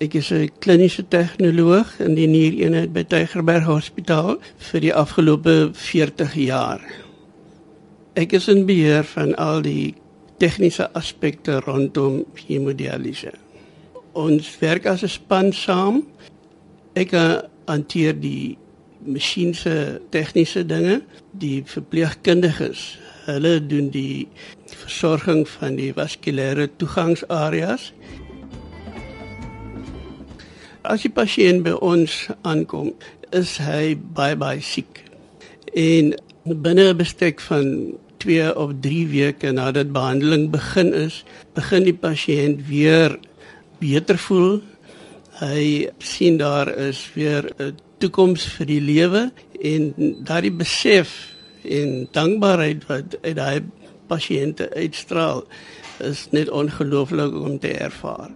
Ek 0.00 0.14
is 0.16 0.30
'n 0.32 0.48
kliniese 0.64 1.04
tegnoloog 1.08 2.00
in 2.00 2.14
die 2.14 2.26
niereenheid 2.26 2.92
by 2.92 3.04
Tygerberg 3.04 3.66
Hospitaal 3.68 4.38
vir 4.70 4.80
die 4.80 4.94
afgelope 4.94 5.70
40 5.74 6.32
jaar. 6.34 6.80
Ek 8.16 8.32
is 8.32 8.48
in 8.48 8.64
beheer 8.64 9.04
van 9.04 9.34
al 9.36 9.60
die 9.60 9.94
tegniese 10.38 10.88
aspekte 10.94 11.60
rondom 11.60 12.24
hemodialyse. 12.46 13.32
Ons 14.14 14.58
werk 14.60 14.86
as 14.86 15.02
'n 15.02 15.08
span 15.08 15.52
saam. 15.52 16.06
Ek 16.94 17.12
hanteer 17.66 18.20
die 18.20 18.56
masjiense 19.04 20.00
tegniese 20.10 20.64
dinge, 20.64 21.02
die 21.32 21.62
verpleegkundiges. 21.66 22.98
Hulle 23.26 23.66
doen 23.66 23.90
die 23.90 24.28
versorging 24.74 25.44
van 25.48 25.76
die 25.76 25.92
vaskulêre 25.96 26.68
toegangsareas. 26.76 27.92
As 30.84 31.04
die 31.06 31.12
pasiënt 31.12 31.64
by 31.64 31.74
ons 31.80 32.28
aankom, 32.42 32.92
is 33.32 33.56
hy 33.64 33.94
baie 33.96 34.36
baie 34.36 34.60
siek. 34.60 35.00
En 35.72 36.12
binne 36.44 36.92
'n 36.92 36.96
bestek 36.96 37.40
van 37.40 37.94
2 38.18 38.56
of 38.56 38.72
3 38.80 39.06
weke 39.08 39.52
nadat 39.52 39.92
behandeling 39.92 40.50
begin 40.50 40.92
is, 40.92 41.24
begin 41.54 41.84
die 41.84 41.96
pasiënt 41.96 42.66
weer 42.68 43.18
beter 43.78 44.18
voel. 44.18 44.60
Hy 45.40 45.88
sien 45.98 46.36
daar 46.38 46.68
is 46.88 47.10
weer 47.14 47.44
'n 47.58 47.76
toekoms 47.98 48.44
vir 48.56 48.66
die 48.66 48.80
lewe 48.80 49.32
en 49.62 49.94
daardie 50.24 50.52
besef 50.52 51.34
en 51.64 52.08
dankbaarheid 52.12 52.86
wat 52.86 53.16
uit 53.22 53.36
daai 53.36 53.60
pasiënte 54.10 54.70
uitstraal 54.74 55.44
is 56.04 56.26
net 56.30 56.50
ongelooflik 56.50 57.34
om 57.34 57.58
te 57.58 57.72
ervaar. 57.78 58.30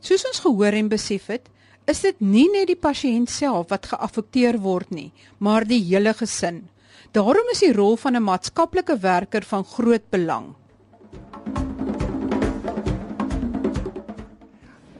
Soos 0.00 0.24
ons 0.24 0.40
gehoor 0.40 0.72
en 0.72 0.88
besef 0.88 1.26
het, 1.28 1.48
is 1.88 2.00
dit 2.04 2.20
nie 2.20 2.46
net 2.52 2.68
die 2.70 2.78
pasiënt 2.80 3.30
self 3.32 3.68
wat 3.72 3.90
geaffekteer 3.90 4.60
word 4.64 4.90
nie, 4.92 5.10
maar 5.38 5.66
die 5.68 5.80
hele 5.84 6.14
gesin. 6.16 6.66
Daarom 7.16 7.48
is 7.52 7.62
die 7.64 7.72
rol 7.72 7.96
van 7.96 8.16
'n 8.16 8.22
maatskaplike 8.22 8.98
werker 9.00 9.42
van 9.42 9.64
groot 9.64 10.10
belang. 10.10 10.54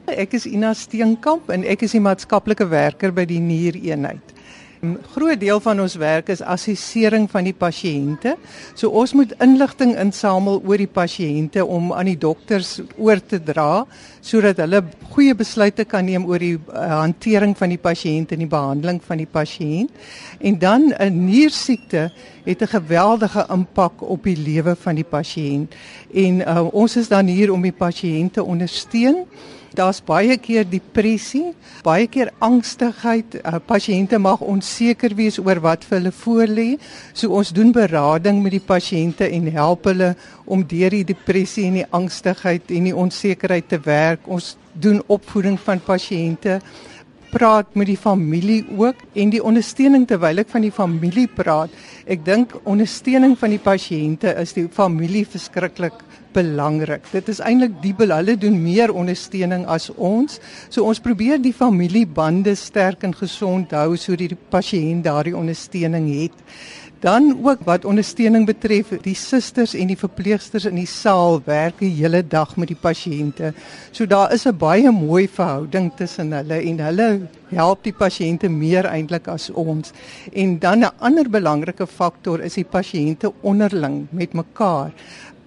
Ek 0.05 0.33
is 0.33 0.45
Ina 0.45 0.73
Steenkamp 0.73 1.49
en 1.49 1.63
ek 1.63 1.81
is 1.81 1.91
die 1.91 2.01
maatskaplike 2.01 2.67
werker 2.67 3.11
by 3.13 3.25
die 3.25 3.39
Niereenheid. 3.39 4.33
'n 4.81 4.97
Groot 5.11 5.39
deel 5.39 5.59
van 5.59 5.81
ons 5.81 5.95
werk 5.99 6.29
is 6.29 6.41
assessering 6.41 7.27
van 7.31 7.43
die 7.43 7.53
pasiënte. 7.53 8.37
So 8.73 8.89
ons 8.89 9.13
moet 9.13 9.33
inligting 9.43 9.97
insamel 9.99 10.61
oor 10.63 10.79
die 10.79 10.87
pasiënte 10.87 11.65
om 11.65 11.91
aan 11.91 12.07
die 12.07 12.17
dokters 12.17 12.79
oor 12.95 13.19
te 13.19 13.41
dra 13.43 13.85
sodat 14.21 14.57
hulle 14.63 14.83
goeie 15.11 15.35
besluite 15.35 15.83
kan 15.83 16.05
neem 16.05 16.25
oor 16.25 16.39
die 16.39 16.55
uh, 16.55 17.01
hantering 17.01 17.57
van 17.57 17.69
die 17.69 17.81
pasiënt 17.81 18.31
en 18.31 18.39
die 18.39 18.47
behandeling 18.47 19.01
van 19.03 19.17
die 19.19 19.27
pasiënt. 19.27 19.91
En 20.39 20.59
dan 20.59 20.93
'n 20.95 21.25
niersiekte 21.25 22.11
het 22.45 22.61
'n 22.61 22.67
geweldige 22.67 23.45
impak 23.51 24.01
op 24.01 24.23
die 24.23 24.37
lewe 24.37 24.75
van 24.75 24.95
die 24.95 25.09
pasiënt. 25.09 25.75
En 26.13 26.39
uh, 26.39 26.73
ons 26.73 26.95
is 26.95 27.07
dan 27.07 27.27
hier 27.27 27.51
om 27.51 27.61
die 27.61 27.75
pasiënte 27.75 28.43
ondersteun 28.43 29.25
Daar's 29.79 30.01
baie 30.03 30.35
keer 30.35 30.65
depressie, 30.67 31.53
baie 31.85 32.07
keer 32.11 32.33
angstigheid. 32.43 33.37
Uh, 33.39 33.61
pasiënte 33.63 34.17
mag 34.19 34.41
onseker 34.43 35.13
wees 35.15 35.37
oor 35.39 35.61
wat 35.63 35.85
vir 35.87 36.01
hulle 36.01 36.11
voorlê. 36.11 36.67
So 37.15 37.31
ons 37.39 37.53
doen 37.55 37.71
berading 37.71 38.41
met 38.43 38.57
die 38.57 38.65
pasiënte 38.73 39.29
en 39.31 39.47
help 39.55 39.87
hulle 39.87 40.09
om 40.43 40.65
deur 40.67 40.91
die 40.97 41.05
depressie 41.13 41.69
en 41.69 41.79
die 41.79 41.87
angstigheid 41.95 42.75
en 42.75 42.91
die 42.91 42.95
onsekerheid 43.05 43.71
te 43.71 43.79
werk. 43.87 44.27
Ons 44.27 44.57
doen 44.75 44.99
opvoeding 45.07 45.55
van 45.63 45.79
pasiënte 45.79 46.59
praat 47.31 47.75
met 47.77 47.87
die 47.87 47.99
familie 47.99 48.63
ook 48.75 48.99
en 49.21 49.31
die 49.31 49.43
ondersteuning 49.45 50.07
terwyl 50.09 50.41
ek 50.43 50.51
van 50.51 50.65
die 50.65 50.75
familie 50.75 51.27
praat. 51.31 51.71
Ek 52.09 52.25
dink 52.25 52.57
ondersteuning 52.65 53.37
van 53.39 53.55
die 53.55 53.63
pasiënte 53.63 54.33
is 54.43 54.57
die 54.57 54.67
familie 54.73 55.23
verskriklik 55.29 56.03
belangrik. 56.33 57.05
Dit 57.11 57.29
is 57.29 57.39
eintlik 57.39 57.81
die 57.81 57.93
hulle 57.99 58.37
doen 58.37 58.61
meer 58.61 58.93
ondersteuning 58.93 59.65
as 59.67 59.89
ons. 59.95 60.39
So 60.69 60.83
ons 60.83 60.99
probeer 60.99 61.41
die 61.41 61.53
familiebande 61.53 62.55
sterk 62.55 63.03
en 63.03 63.13
gesond 63.13 63.71
hou 63.71 63.95
sodat 63.97 64.29
die 64.29 64.43
pasiënt 64.49 65.03
daardie 65.03 65.37
ondersteuning 65.37 66.09
het. 66.21 66.37
Dan 66.99 67.39
ook 67.43 67.59
wat 67.63 67.85
ondersteuning 67.85 68.45
betref, 68.45 68.89
die 69.01 69.15
susters 69.15 69.71
en 69.73 69.87
die 69.87 69.97
verpleegsters 69.97 70.65
in 70.67 70.75
die 70.75 70.87
saal 70.89 71.39
werk 71.45 71.77
die 71.79 71.93
hele 71.95 72.19
dag 72.27 72.57
met 72.59 72.67
die 72.73 72.79
pasiënte. 72.79 73.53
So 73.95 74.05
daar 74.05 74.33
is 74.33 74.45
'n 74.45 74.57
baie 74.57 74.91
mooi 74.91 75.27
verhouding 75.27 75.91
tussen 75.95 76.31
hulle 76.31 76.59
en 76.59 76.79
hulle 76.79 77.27
help 77.49 77.83
die 77.83 77.93
pasiënte 77.93 78.49
meer 78.49 78.85
eintlik 78.85 79.27
as 79.27 79.49
ons. 79.49 79.93
En 80.33 80.59
dan 80.59 80.79
'n 80.79 80.91
ander 80.99 81.29
belangrike 81.29 81.87
faktor 81.87 82.41
is 82.41 82.53
die 82.53 82.65
pasiënte 82.65 83.33
onderling 83.41 84.07
met 84.11 84.33
mekaar. 84.33 84.91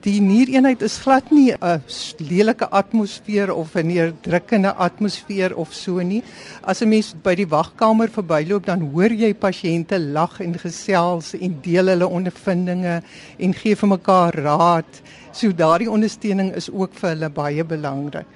Die 0.02 0.18
niereenheid 0.18 0.80
is 0.82 0.96
glad 0.98 1.28
nie 1.30 1.52
'n 1.54 1.82
lelike 2.18 2.66
atmosfeer 2.68 3.52
of 3.54 3.76
'n 3.76 3.86
neerdrukkende 3.86 4.74
atmosfeer 4.74 5.54
of 5.54 5.72
so 5.72 6.00
nie. 6.02 6.22
As 6.62 6.82
'n 6.82 6.88
mens 6.88 7.14
by 7.22 7.34
die 7.34 7.46
wagkamer 7.46 8.08
verbyloop, 8.10 8.66
dan 8.66 8.80
hoor 8.80 9.12
jy 9.12 9.32
pasiënte 9.34 9.98
lag 9.98 10.40
en 10.40 10.58
gesels 10.58 11.34
en 11.34 11.58
deel 11.62 11.86
hulle 11.86 12.08
ondervindinge 12.08 13.02
en 13.38 13.54
gee 13.54 13.76
vir 13.76 13.88
mekaar 13.88 14.34
raad. 14.34 15.02
So 15.32 15.52
daardie 15.52 15.90
ondersteuning 15.90 16.54
is 16.54 16.70
ook 16.70 16.94
vir 16.94 17.08
hulle 17.10 17.30
baie 17.30 17.64
belangrik. 17.64 18.26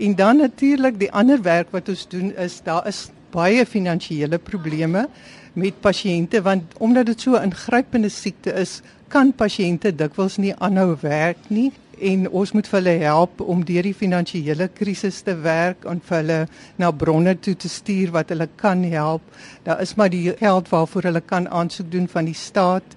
En 0.00 0.14
dan 0.14 0.36
natuurlik 0.36 0.98
die 0.98 1.12
ander 1.12 1.42
werk 1.42 1.68
wat 1.70 1.88
ons 1.88 2.08
doen 2.08 2.32
is 2.36 2.62
daar 2.64 2.86
is 2.88 3.10
baie 3.30 3.66
finansiële 3.66 4.38
probleme 4.38 5.08
met 5.54 5.80
pasiënte 5.80 6.42
want 6.42 6.74
omdat 6.78 7.06
dit 7.06 7.20
so 7.20 7.36
'n 7.36 7.50
ingrypende 7.50 8.08
siekte 8.08 8.52
is, 8.52 8.82
kan 9.08 9.32
pasiënte 9.32 9.94
dikwels 9.94 10.36
nie 10.36 10.54
aanhou 10.58 10.96
werk 11.00 11.38
nie 11.48 11.72
en 12.00 12.28
ons 12.30 12.52
moet 12.52 12.66
vir 12.66 12.80
hulle 12.80 12.94
help 13.04 13.40
om 13.40 13.64
deur 13.64 13.86
die 13.86 13.94
finansiële 13.94 14.68
krisis 14.74 15.20
te 15.22 15.34
werk 15.44 15.84
en 15.90 16.00
vir 16.00 16.16
hulle 16.16 16.38
na 16.80 16.90
bronne 16.90 17.34
toe 17.40 17.54
te 17.54 17.68
stuur 17.68 18.10
wat 18.10 18.32
hulle 18.32 18.48
kan 18.56 18.82
help. 18.82 19.22
Daar 19.62 19.80
is 19.80 19.94
maar 19.94 20.10
die 20.10 20.32
geld 20.38 20.68
waarvoor 20.68 21.02
hulle 21.02 21.20
kan 21.20 21.48
aansoek 21.48 21.90
doen 21.90 22.08
van 22.08 22.24
die 22.24 22.34
staat. 22.34 22.96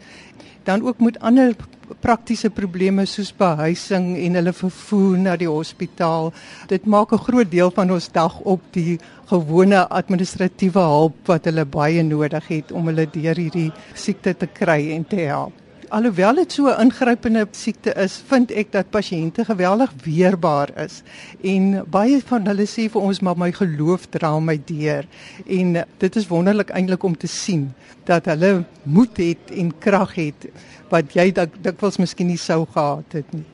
Dan 0.68 0.84
ook 0.84 0.98
moet 1.00 1.20
ander 1.24 1.56
praktiese 2.04 2.50
probleme 2.52 3.06
soos 3.08 3.30
behuising 3.32 4.10
en 4.20 4.36
hulle 4.36 4.54
vervoer 4.54 5.18
na 5.18 5.36
die 5.40 5.48
hospitaal. 5.48 6.34
Dit 6.68 6.86
maak 6.86 7.14
'n 7.14 7.24
groot 7.28 7.52
deel 7.52 7.72
van 7.72 7.92
ons 7.92 8.12
dag 8.12 8.40
op 8.40 8.62
die 8.72 9.00
gewone 9.32 9.88
administratiewe 9.88 10.80
hulp 10.80 11.16
wat 11.28 11.46
hulle 11.46 11.66
baie 11.66 12.04
nodig 12.04 12.48
het 12.48 12.72
om 12.72 12.86
hulle 12.88 13.08
deur 13.12 13.36
hierdie 13.36 13.72
siekte 13.94 14.36
te 14.38 14.48
kry 14.48 14.92
en 14.92 15.08
te 15.08 15.16
help. 15.16 15.67
Alhoewel 15.90 16.36
dit 16.36 16.52
so 16.52 16.68
'n 16.68 16.82
ingrypende 16.82 17.48
siekte 17.52 17.94
is, 17.94 18.24
vind 18.28 18.52
ek 18.52 18.72
dat 18.72 18.90
pasiënte 18.90 19.46
geweldig 19.46 19.92
weerbaar 20.04 20.70
is. 20.84 21.02
En 21.42 21.86
baie 21.90 22.22
van 22.26 22.48
hulle 22.48 22.66
sê 22.68 22.90
vir 22.92 23.02
ons 23.02 23.20
maar 23.20 23.38
my 23.38 23.52
geloof 23.52 24.06
dra 24.10 24.40
my 24.40 24.60
deur. 24.66 25.08
En 25.46 25.86
dit 25.98 26.16
is 26.16 26.28
wonderlik 26.28 26.70
eintlik 26.70 27.04
om 27.04 27.18
te 27.18 27.28
sien 27.28 27.74
dat 28.04 28.26
hulle 28.26 28.66
moed 28.84 29.18
het 29.18 29.52
en 29.52 29.78
krag 29.78 30.16
het 30.16 30.50
wat 30.90 31.14
jy 31.14 31.32
dikwels 31.62 31.98
miskien 31.98 32.28
nie 32.28 32.38
sou 32.38 32.66
gehad 32.66 33.12
het 33.12 33.34
nie 33.34 33.46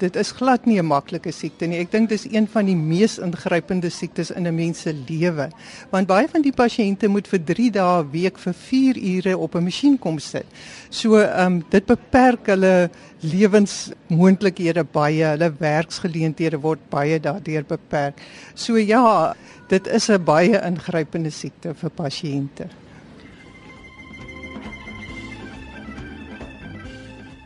dit 0.00 0.16
is 0.16 0.32
glad 0.32 0.66
nie 0.66 0.78
'n 0.80 0.86
maklike 0.86 1.32
siekte 1.32 1.66
nie. 1.66 1.78
Ek 1.78 1.90
dink 1.90 2.08
dis 2.08 2.24
een 2.24 2.48
van 2.48 2.66
die 2.66 2.76
mees 2.76 3.18
ingrypende 3.18 3.90
siektes 3.90 4.30
in 4.30 4.46
'n 4.46 4.54
mens 4.54 4.80
se 4.80 4.92
lewe. 4.92 5.50
Want 5.90 6.06
baie 6.06 6.28
van 6.28 6.42
die 6.42 6.52
pasiënte 6.52 7.08
moet 7.08 7.28
vir 7.28 7.44
3 7.44 7.70
dae 7.70 8.02
'n 8.02 8.10
week 8.10 8.38
vir 8.38 8.54
4 8.54 8.96
ure 8.96 9.38
op 9.38 9.54
'n 9.54 9.64
masjien 9.64 9.98
kom 9.98 10.18
sit. 10.18 10.46
So, 10.88 11.18
ehm 11.18 11.46
um, 11.46 11.64
dit 11.70 11.86
beperk 11.86 12.46
hulle 12.46 12.90
lewensmoontlikhede 13.20 14.84
baie. 14.92 15.24
Hulle 15.24 15.52
werksgeleenthede 15.58 16.60
word 16.60 16.80
baie 16.90 17.20
daardeur 17.20 17.64
beperk. 17.64 18.20
So 18.54 18.76
ja, 18.76 19.34
dit 19.68 19.86
is 19.86 20.08
'n 20.08 20.24
baie 20.24 20.60
ingrypende 20.66 21.30
siekte 21.30 21.74
vir 21.74 21.90
pasiënte. 21.90 22.66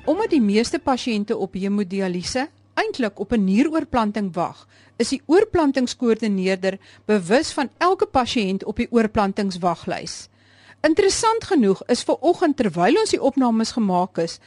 Omdat 0.04 0.34
die 0.34 0.42
meeste 0.44 0.76
pasiënte 0.84 1.36
op 1.40 1.54
hemodialyse 1.56 2.42
eintlik 2.76 3.18
op 3.18 3.32
'n 3.32 3.44
nieroorplanting 3.44 4.34
wag, 4.34 4.66
is 4.96 5.08
die 5.08 5.22
oorplantingskoördineerder 5.26 6.78
bewus 7.06 7.52
van 7.52 7.70
elke 7.78 8.06
pasiënt 8.06 8.64
op 8.64 8.76
die 8.76 8.88
oorplantingswaglys. 8.90 10.28
Interessant 10.82 11.44
genoeg 11.44 11.82
is 11.86 12.02
ver 12.02 12.20
oggend 12.20 12.56
terwyl 12.56 12.98
ons 12.98 13.10
die 13.10 13.22
opnames 13.22 13.72
gemaak 13.72 14.18
is, 14.18 14.38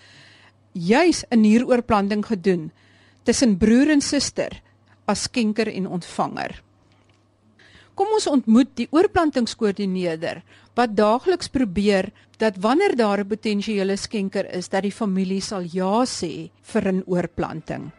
juis 0.72 1.26
'n 1.30 1.42
nieroorplanting 1.42 2.26
gedoen 2.26 2.72
tussen 3.24 3.58
broer 3.58 3.90
en 3.90 4.02
suster 4.02 4.62
as 5.06 5.22
skenker 5.22 5.68
en 5.68 5.88
ontvanger. 5.88 6.62
Kom 7.94 8.08
ons 8.14 8.28
ontmoet 8.28 8.70
die 8.76 8.88
oorplantingskoördineerder 8.92 10.44
wat 10.76 10.96
daagliks 10.96 11.48
probeer 11.48 12.12
dat 12.38 12.58
wanneer 12.62 12.96
daar 12.96 13.20
'n 13.20 13.28
potensiële 13.28 13.96
skenker 13.96 14.54
is, 14.54 14.70
dat 14.70 14.82
die 14.82 14.92
familie 14.92 15.42
sal 15.42 15.64
ja 15.72 16.06
sê 16.06 16.50
vir 16.62 16.94
'n 16.94 17.04
oorplanting. 17.06 17.92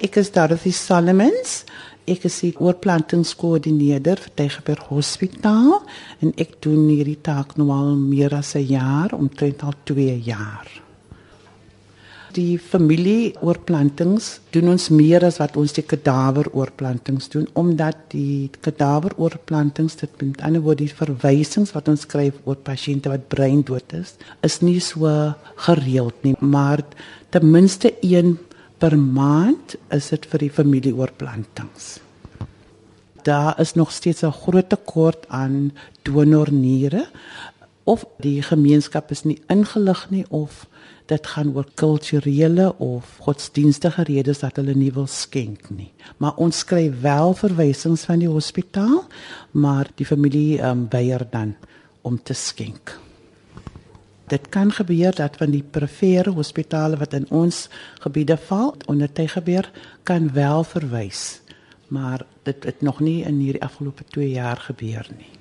Ek 0.00 0.16
is 0.16 0.30
Dorothy 0.30 0.70
Solomons. 0.70 1.64
Ek 2.06 2.24
is 2.24 2.40
die 2.40 2.54
oorplantingskoördineerder 2.58 4.16
vir 4.16 4.34
Tygerberg 4.34 4.88
Hospitaal 4.88 5.82
en 6.20 6.32
ek 6.36 6.62
doen 6.64 6.88
hierdie 6.88 7.20
taak 7.20 7.56
nou 7.56 7.70
al 7.70 7.96
meer 7.96 8.34
as 8.34 8.54
'n 8.54 8.66
jaar, 8.66 9.12
omtrent 9.12 9.62
al 9.62 9.74
2 9.84 10.22
jaar. 10.24 10.89
Die 12.36 12.58
familie 12.58 13.34
oorplantings 13.42 14.40
doen 14.54 14.68
ons 14.70 14.88
meer 14.94 15.24
as 15.26 15.40
wat 15.42 15.56
ons 15.58 15.72
die 15.74 15.82
kadaver 15.82 16.46
oorplantings 16.54 17.28
doen 17.32 17.48
omdat 17.58 17.96
die 18.12 18.50
kadaver 18.62 19.16
oorplantings 19.18 19.96
dit 19.96 20.22
met 20.22 20.44
ander 20.46 20.62
woorde 20.62 20.84
die 20.84 20.94
verwysings 21.00 21.74
wat 21.74 21.88
ons 21.90 22.06
skryf 22.06 22.38
oor 22.44 22.60
pasiënte 22.62 23.10
wat 23.10 23.26
breindood 23.32 23.96
is 23.98 24.14
is 24.46 24.60
nie 24.62 24.78
so 24.78 25.10
gereeld 25.66 26.22
nie 26.22 26.36
maar 26.40 26.84
ten 27.34 27.50
minste 27.50 27.94
een 28.02 28.38
per 28.80 28.96
maand 28.96 29.76
is 29.92 30.08
dit 30.14 30.24
vir 30.32 30.46
die 30.46 30.54
familie 30.56 30.94
oorplantings. 30.96 31.98
Daar 33.26 33.58
is 33.60 33.74
nog 33.76 33.92
steeds 33.92 34.22
'n 34.24 34.32
groot 34.32 34.68
tekort 34.68 35.28
aan 35.28 35.72
donorniere 36.02 37.06
of 37.84 38.04
die 38.18 38.42
gemeenskap 38.42 39.10
is 39.10 39.24
nie 39.24 39.38
ingelig 39.48 40.06
nie 40.10 40.24
of 40.28 40.66
dit 41.10 41.26
gaan 41.26 41.50
oor 41.56 41.66
kulturele 41.74 42.70
of 42.78 43.16
godsdienstige 43.24 44.04
redes 44.06 44.42
dat 44.44 44.60
hulle 44.60 44.76
nie 44.78 44.92
wil 44.94 45.08
skenk 45.10 45.70
nie. 45.74 45.90
Maar 46.22 46.38
ons 46.38 46.62
skryf 46.62 47.00
wel 47.02 47.34
verwysings 47.34 48.06
van 48.06 48.22
die 48.22 48.30
hospitaal, 48.30 49.04
maar 49.50 49.90
die 49.98 50.06
familie 50.06 50.60
um, 50.62 50.86
weier 50.90 51.26
dan 51.30 51.56
om 52.06 52.20
te 52.22 52.34
skenk. 52.34 52.98
Dit 54.30 54.46
kan 54.54 54.70
gebeur 54.70 55.14
dat 55.14 55.40
van 55.40 55.50
die 55.50 55.64
perifere 55.66 56.30
hospitale 56.30 57.00
wat 57.00 57.16
in 57.18 57.26
ons 57.34 57.66
gebiede 58.04 58.36
val 58.46 58.76
onder 58.86 59.10
tygebeur 59.12 59.66
kan 60.06 60.30
wel 60.32 60.62
verwys, 60.64 61.40
maar 61.88 62.22
dit 62.46 62.64
het 62.64 62.86
nog 62.86 63.00
nie 63.02 63.24
in 63.26 63.42
hierdie 63.42 63.66
afgelope 63.66 64.06
2 64.14 64.30
jaar 64.30 64.62
gebeur 64.70 65.10
nie. 65.18 65.39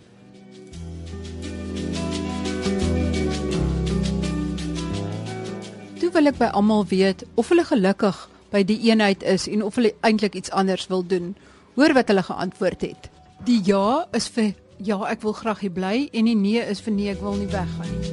Toe 6.09 6.17
wil 6.23 6.31
ek 6.31 6.39
by 6.39 6.47
almal 6.57 6.87
weet 6.89 7.19
of 7.37 7.51
hulle 7.53 7.61
gelukkig 7.69 8.17
by 8.49 8.63
die 8.65 8.79
eenheid 8.87 9.21
is 9.29 9.43
en 9.45 9.61
of 9.61 9.75
hulle 9.77 9.91
eintlik 10.01 10.33
iets 10.39 10.49
anders 10.57 10.87
wil 10.89 11.03
doen. 11.05 11.35
Hoor 11.77 11.93
wat 11.93 12.09
hulle 12.09 12.23
geantwoord 12.25 12.81
het. 12.81 13.09
Die 13.45 13.59
ja 13.67 14.07
is 14.17 14.25
vir 14.33 14.55
ja, 14.81 14.97
ek 15.05 15.21
wil 15.21 15.35
graag 15.37 15.61
hier 15.61 15.75
bly 15.75 16.09
en 16.09 16.25
die 16.25 16.33
nee 16.33 16.63
is 16.65 16.81
vir 16.81 16.95
nee, 16.95 17.13
ek 17.13 17.21
wil 17.21 17.37
nie 17.37 17.45
weggaan 17.53 17.93
nie. 17.93 18.09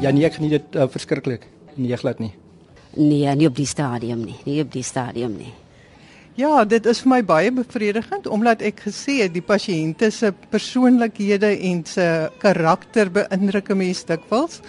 Ja 0.00 0.16
nee, 0.16 0.24
ek 0.24 0.40
geniet 0.40 0.56
dit 0.56 0.80
uh, 0.80 0.88
verskriklik. 0.88 1.44
Nee, 1.76 2.00
glad 2.00 2.24
nie. 2.24 2.32
Nee, 2.96 3.28
nie 3.36 3.52
op 3.52 3.60
die 3.60 3.68
stadium 3.68 4.24
nie. 4.24 4.40
Nie 4.48 4.62
op 4.64 4.72
die 4.72 4.86
stadium 4.94 5.36
nie. 5.36 5.52
Ja, 6.36 6.66
dit 6.68 6.84
is 6.84 6.98
vir 7.00 7.08
my 7.08 7.18
baie 7.24 7.48
bevredigend 7.56 8.26
omdat 8.28 8.60
ek 8.68 8.82
gesê 8.84 9.22
het 9.22 9.32
die 9.32 9.44
pasiënte 9.44 10.10
se 10.12 10.28
persoonlikhede 10.52 11.48
en 11.64 11.78
se 11.88 12.04
karakter 12.42 13.08
beïndruk 13.08 13.70
'n 13.72 13.78
mens 13.78 14.04
dikwels. 14.04 14.60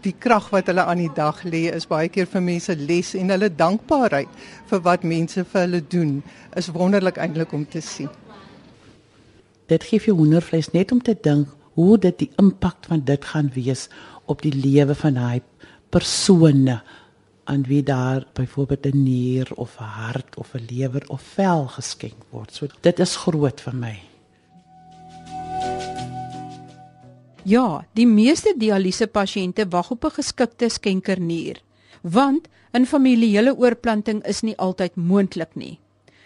Die 0.00 0.14
krag 0.16 0.48
wat 0.48 0.72
hulle 0.72 0.80
aan 0.80 1.02
die 1.04 1.12
dag 1.14 1.42
lê 1.44 1.68
is 1.76 1.86
baie 1.86 2.08
keer 2.08 2.24
vir 2.26 2.40
mense 2.40 2.76
les 2.76 3.14
en 3.14 3.28
hulle 3.28 3.50
dankbaarheid 3.52 4.28
vir 4.70 4.80
wat 4.80 5.04
mense 5.04 5.44
vir 5.44 5.60
hulle 5.60 5.82
doen 5.88 6.22
is 6.56 6.72
wonderlik 6.72 7.18
eintlik 7.18 7.52
om 7.52 7.66
te 7.68 7.80
sien. 7.80 8.08
Dit 9.66 9.84
gee 9.84 10.00
vir 10.00 10.14
hoendervleis 10.14 10.72
net 10.72 10.92
om 10.92 11.02
te 11.02 11.14
dink 11.22 11.48
hoe 11.74 11.98
dit 11.98 12.18
die 12.18 12.30
impak 12.38 12.76
van 12.88 13.04
dit 13.04 13.24
gaan 13.24 13.50
wees 13.54 13.88
op 14.24 14.40
die 14.42 14.56
lewe 14.56 14.94
van 14.94 15.14
daai 15.14 15.42
persone 15.90 16.80
aan 17.50 17.64
wie 17.66 17.82
daar 17.82 18.26
byvoorbeeld 18.32 18.86
'n 18.86 19.02
nier 19.02 19.48
of 19.54 19.76
'n 19.78 19.92
hart 20.00 20.36
of 20.36 20.54
'n 20.54 20.66
lewer 20.70 21.04
of 21.08 21.22
vel 21.22 21.66
geskenk 21.66 22.20
word. 22.30 22.54
So 22.54 22.66
dit 22.80 22.98
is 22.98 23.16
groot 23.16 23.60
vir 23.60 23.74
my. 23.74 23.96
Ja, 27.44 27.84
die 27.92 28.06
meeste 28.06 28.54
dialyse 28.56 29.06
pasiënte 29.06 29.66
wag 29.68 29.90
op 29.90 30.04
'n 30.04 30.10
geskikte 30.10 30.68
skenkernier, 30.68 31.62
want 32.02 32.48
'n 32.72 32.84
familiele 32.84 33.56
oorplanting 33.56 34.22
is 34.26 34.40
nie 34.40 34.56
altyd 34.56 34.94
moontlik 34.96 35.54
nie. 35.54 35.78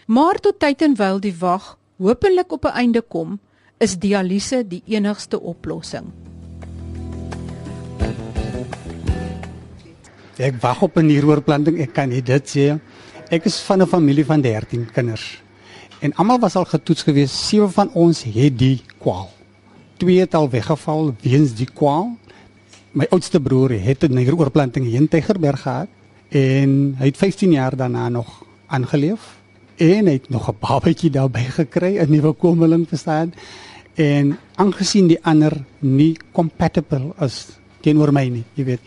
Maar 0.06 0.40
tot 0.40 0.58
tyd 0.58 0.82
en 0.82 0.94
wyl 0.94 1.20
die 1.20 1.36
wag 1.38 1.78
hopelik 1.96 2.52
op 2.52 2.64
'n 2.64 2.76
einde 2.76 3.00
kom, 3.00 3.40
is 3.78 3.98
dialyse 3.98 4.66
die 4.68 4.82
enigste 4.86 5.40
oplossing. 5.40 6.23
Ek 10.36 10.56
wag 10.60 10.82
op 10.82 10.96
'n 10.98 11.06
nieroorplanting, 11.06 11.78
ek 11.78 11.92
kan 11.92 12.08
nie 12.08 12.22
dit 12.22 12.42
sê. 12.42 12.80
Ek 13.30 13.44
is 13.44 13.60
van 13.60 13.82
'n 13.82 13.86
familie 13.86 14.24
van 14.24 14.40
13 14.40 14.90
kinders. 14.92 15.42
En 16.00 16.14
almal 16.14 16.38
was 16.38 16.56
al 16.56 16.64
getoets 16.64 17.02
gewees. 17.02 17.48
Sewe 17.48 17.68
van 17.68 17.90
ons 17.92 18.22
het 18.22 18.58
die 18.58 18.82
kwaal. 18.98 19.30
Twee 19.96 20.20
het 20.20 20.34
al 20.34 20.50
weggeval 20.50 21.14
weens 21.22 21.54
die 21.54 21.68
kwaal. 21.74 22.16
My 22.92 23.06
oudste 23.10 23.40
broer 23.40 23.70
het 23.70 24.02
'n 24.02 24.14
nieroorplanting 24.14 24.86
in 24.86 25.08
Tygerberg 25.08 25.60
gehad 25.60 25.88
en 26.28 26.94
hy 26.98 27.04
het 27.06 27.16
15 27.16 27.52
jaar 27.52 27.76
daarna 27.76 28.08
nog 28.08 28.44
aangeleef 28.66 29.38
en 29.76 30.06
het 30.06 30.30
nog 30.30 30.48
'n 30.48 30.56
babatjie 30.60 31.10
daarbey 31.10 31.44
gekry, 31.44 31.98
'n 31.98 32.10
nuwe 32.10 32.32
komeling 32.32 32.88
verstaan. 32.88 33.32
En 33.94 34.38
aangesien 34.54 35.06
die 35.06 35.24
ander 35.24 35.64
nie 35.78 36.16
compatible 36.32 37.12
is 37.20 37.46
teenoor 37.80 38.12
my 38.12 38.28
nie, 38.28 38.44
jy 38.54 38.64
weet 38.64 38.80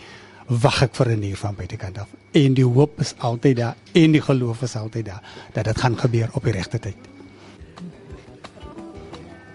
wag 0.47 0.81
ek 0.81 0.95
vir 0.95 1.09
'n 1.11 1.23
uur 1.23 1.37
van 1.37 1.55
buitekant 1.55 1.97
af. 1.97 2.07
En 2.31 2.53
die 2.53 2.65
hoop 2.65 2.99
is 2.99 3.13
altyd 3.17 3.55
daar 3.57 3.75
en 3.93 4.11
die 4.11 4.21
geloof 4.21 4.61
is 4.61 4.75
altyd 4.75 5.05
daar 5.05 5.23
dat 5.53 5.65
dit 5.65 5.77
gaan 5.77 5.97
gebeur 5.97 6.29
op 6.33 6.43
die 6.43 6.51
regte 6.51 6.79
tyd. 6.79 6.95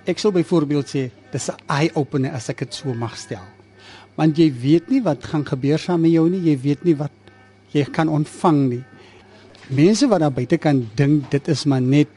Ek 0.04 0.18
sou 0.18 0.32
byvoorbeeld 0.32 0.86
sê 0.86 1.10
dis 1.30 1.48
'n 1.48 1.56
eye 1.66 1.90
opener 1.94 2.32
as 2.32 2.48
ek 2.48 2.58
dit 2.58 2.74
so 2.74 2.94
mag 2.94 3.16
stel. 3.16 3.44
Want 4.14 4.36
jy 4.36 4.52
weet 4.52 4.90
nie 4.90 5.02
wat 5.02 5.24
gaan 5.24 5.46
gebeur 5.46 5.78
saam 5.78 6.00
met 6.00 6.10
jou 6.10 6.28
nie, 6.28 6.40
jy 6.40 6.60
weet 6.60 6.84
nie 6.84 6.96
wat 6.96 7.12
jy 7.72 7.84
kan 7.84 8.08
ontvang 8.08 8.68
nie. 8.68 8.84
Mense 9.68 10.08
wat 10.08 10.20
daar 10.20 10.32
buite 10.32 10.58
kan 10.58 10.90
dink 10.94 11.30
dit 11.30 11.48
is 11.48 11.64
maar 11.64 11.80
net 11.80 12.08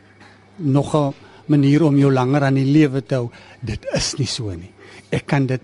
nog 0.57 0.95
'n 0.95 1.13
manier 1.47 1.83
om 1.83 1.97
jou 1.97 2.11
langer 2.11 2.43
aan 2.43 2.55
die 2.55 2.71
lewe 2.71 3.01
te 3.01 3.15
hou, 3.15 3.29
dit 3.61 3.85
is 3.93 4.15
nie 4.17 4.27
so 4.27 4.49
nie. 4.49 4.71
Ek 5.11 5.25
kan 5.25 5.45
dit 5.45 5.61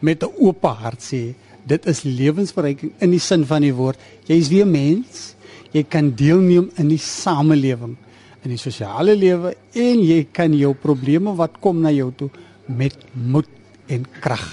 met 0.00 0.22
'n 0.22 0.32
oop 0.38 0.62
hart 0.62 1.00
sê 1.00 1.34
dit 1.68 1.86
is 1.86 2.02
lewensverryking 2.04 2.92
in 3.02 3.12
die 3.14 3.22
sin 3.22 3.46
van 3.46 3.62
die 3.64 3.74
woord. 3.74 4.00
Jy 4.28 4.38
is 4.42 4.50
weer 4.52 4.66
mens. 4.66 5.34
Jy 5.72 5.84
kan 5.88 6.10
deelneem 6.16 6.68
in 6.80 6.90
die 6.92 7.00
samelewing, 7.00 7.96
in 8.44 8.52
die 8.52 8.60
sosiale 8.60 9.14
lewe 9.16 9.54
en 9.78 10.02
jy 10.04 10.26
kan 10.34 10.52
jou 10.52 10.74
probleme 10.76 11.32
wat 11.38 11.60
kom 11.64 11.80
na 11.80 11.92
jou 11.94 12.10
toe 12.18 12.28
met 12.68 12.96
moed 13.14 13.48
en 13.88 14.04
krag 14.20 14.44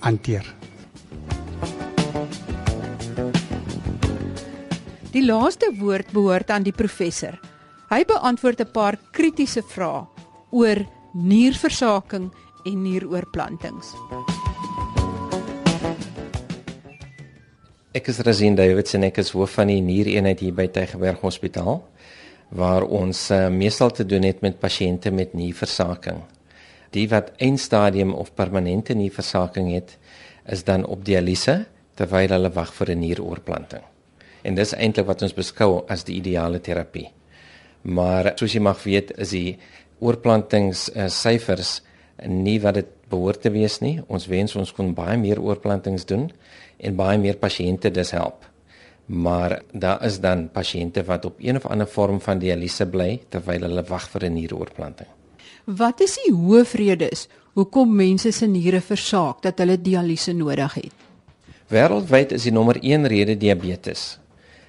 hanteer. 0.00 0.46
Die 5.12 5.24
laaste 5.24 5.72
woord 5.80 6.12
behoort 6.14 6.50
aan 6.54 6.64
die 6.64 6.76
professor. 6.76 7.36
Hy 7.88 8.04
beantwoord 8.04 8.60
'n 8.60 8.72
paar 8.72 8.96
kritiese 9.12 9.62
vrae 9.62 10.06
oor 10.50 10.78
nierversaking 11.14 12.30
en 12.64 12.82
nieroorplantings. 12.82 13.94
Ek 17.96 18.10
is 18.12 18.18
Razin 18.20 18.52
Davidson, 18.52 19.06
ek 19.06 19.22
is 19.22 19.30
hoof 19.32 19.54
van 19.56 19.70
die 19.70 19.78
niereenheid 19.80 20.42
hier 20.44 20.52
by 20.52 20.66
Tygerberg 20.68 21.22
Hospitaal 21.24 21.78
waar 22.60 22.84
ons 22.84 23.22
uh, 23.32 23.46
meestal 23.48 23.94
te 23.96 24.04
doen 24.04 24.26
het 24.28 24.42
met 24.44 24.58
pasiënte 24.60 25.08
met 25.08 25.32
nierversaking. 25.32 26.18
Die 26.92 27.06
wat 27.08 27.30
eindstadium 27.40 28.12
of 28.12 28.34
permanente 28.36 28.92
nierversaking 28.92 29.70
het, 29.72 29.94
is 30.44 30.66
dan 30.68 30.84
op 30.84 31.00
dialyse 31.08 31.62
terwyl 31.96 32.36
hulle 32.36 32.52
wag 32.52 32.74
vir 32.76 32.92
'n 32.92 33.00
nieroorplanting. 33.06 33.84
En 34.44 34.54
dis 34.54 34.76
eintlik 34.76 35.08
wat 35.08 35.24
ons 35.24 35.32
beskou 35.32 35.86
as 35.88 36.04
die 36.04 36.20
ideale 36.20 36.60
terapie. 36.60 37.08
Maar 37.88 38.34
soos 38.36 38.52
jy 38.52 38.60
mag 38.60 38.84
weet, 38.84 39.16
is 39.16 39.32
die 39.32 39.56
oorplantings 40.00 40.90
uh, 40.92 41.08
syfers 41.08 41.80
nie 42.26 42.60
wat 42.60 42.74
dit 42.74 42.97
behoort 43.08 43.42
te 43.42 43.50
wees 43.50 43.80
nie. 43.80 43.98
Ons 44.06 44.26
wens 44.26 44.56
ons 44.56 44.72
kon 44.72 44.94
baie 44.94 45.16
meer 45.18 45.40
oorplantings 45.40 46.06
doen 46.08 46.28
en 46.78 46.96
baie 46.96 47.18
meer 47.18 47.36
pasiënte 47.36 47.90
dis 47.90 48.10
help. 48.10 48.46
Maar 49.06 49.62
daar 49.72 50.04
is 50.04 50.20
dan 50.20 50.48
pasiënte 50.52 51.04
wat 51.08 51.24
op 51.24 51.40
een 51.40 51.56
of 51.56 51.66
ander 51.66 51.88
vorm 51.88 52.20
van 52.20 52.38
dialyse 52.38 52.86
bly 52.86 53.20
terwyl 53.28 53.64
hulle 53.68 53.84
wag 53.88 54.08
vir 54.10 54.24
'n 54.24 54.34
nieroorplanting. 54.34 55.08
Wat 55.64 56.00
is 56.00 56.18
die 56.24 56.34
hoofredes 56.34 57.28
hoekom 57.52 57.96
mense 57.96 58.32
se 58.32 58.46
niere 58.46 58.80
versaak 58.80 59.42
dat 59.42 59.58
hulle 59.58 59.80
dialyse 59.80 60.32
nodig 60.32 60.74
het? 60.74 60.92
Wêreldwyd 61.68 62.32
is 62.32 62.42
die 62.42 62.52
nommer 62.52 62.78
1 62.80 63.06
rede 63.06 63.36
diabetes. 63.36 64.18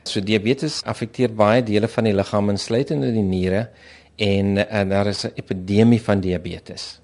So 0.03 0.19
diabetes 0.19 0.81
affekteer 0.83 1.31
baie 1.31 1.63
dele 1.63 1.87
van 1.87 2.03
die 2.03 2.13
liggaam 2.13 2.49
insluitende 2.49 3.11
die 3.11 3.23
niere 3.23 3.69
en, 4.17 4.57
en 4.57 4.89
daar 4.89 5.07
is 5.07 5.23
'n 5.25 5.31
epidemie 5.35 6.01
van 6.01 6.19
diabetes. 6.19 6.99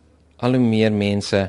Al 0.46 0.58
hoe 0.58 0.62
meer 0.62 0.94
mense 0.94 1.40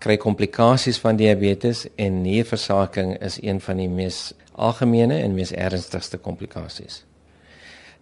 kry 0.00 0.16
komplikasies 0.16 1.00
van 1.02 1.18
diabetes 1.18 1.84
en 2.00 2.22
nierversaking 2.22 3.16
is 3.24 3.36
een 3.42 3.58
van 3.60 3.80
die 3.82 3.88
mees 3.92 4.32
algemene 4.56 5.18
en 5.20 5.34
mees 5.36 5.52
ernstigste 5.52 6.20
komplikasies. 6.22 7.02